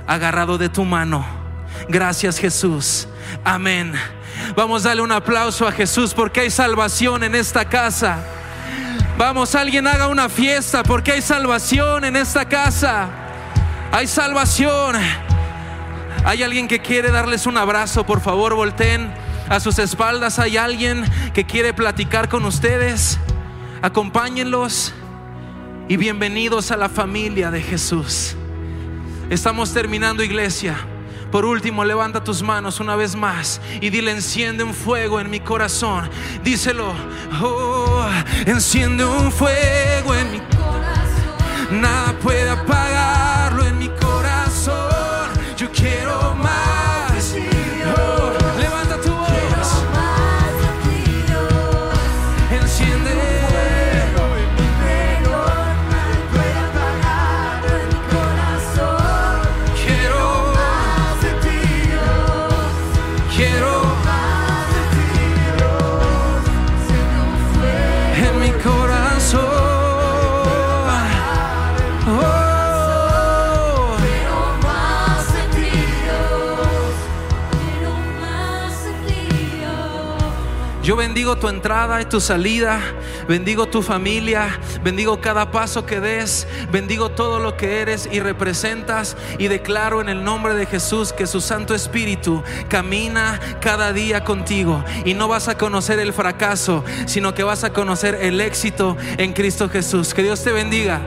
[0.06, 1.26] agarrado de tu mano.
[1.90, 3.08] Gracias Jesús.
[3.44, 3.94] Amén.
[4.56, 8.20] Vamos a darle un aplauso a Jesús porque hay salvación en esta casa.
[9.18, 13.10] Vamos, alguien haga una fiesta porque hay salvación en esta casa.
[13.92, 14.96] Hay salvación.
[16.24, 19.12] Hay alguien que quiere darles un abrazo, por favor, volteen
[19.50, 20.40] a sus espaldas.
[20.40, 23.20] Hay alguien que quiere platicar con ustedes.
[23.82, 24.94] Acompáñenlos
[25.88, 28.36] y bienvenidos a la familia de Jesús.
[29.30, 30.76] Estamos terminando iglesia.
[31.32, 35.42] Por último, levanta tus manos una vez más y dile, enciende un fuego en mi
[35.42, 36.10] corazón.
[36.44, 36.94] Díselo,
[37.42, 38.06] oh,
[38.46, 41.82] enciende un fuego en mi corazón.
[41.82, 44.17] Nada puede apagarlo en mi corazón.
[45.68, 46.67] Yo quiero más.
[81.18, 82.80] Bendigo tu entrada y tu salida,
[83.28, 89.18] bendigo tu familia, bendigo cada paso que des, bendigo todo lo que eres y representas.
[89.40, 94.86] Y declaro en el nombre de Jesús que su Santo Espíritu camina cada día contigo.
[95.06, 99.34] Y no vas a conocer el fracaso, sino que vas a conocer el éxito en
[99.34, 100.14] Cristo Jesús.
[100.14, 101.02] Que Dios te bendiga.